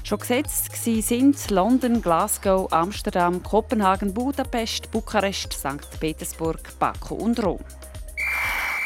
Schon 0.05 0.19
gesetzt 0.19 0.77
sind 0.85 1.51
London, 1.51 2.03
Glasgow, 2.03 2.71
Amsterdam, 2.71 3.43
Kopenhagen, 3.43 4.13
Budapest, 4.13 4.91
Bukarest, 4.91 5.55
St. 5.55 5.99
Petersburg, 5.99 6.61
Baku 6.79 7.15
und 7.15 7.43
Rom. 7.43 7.61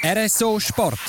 RSO 0.06 0.60
Sport. 0.60 1.00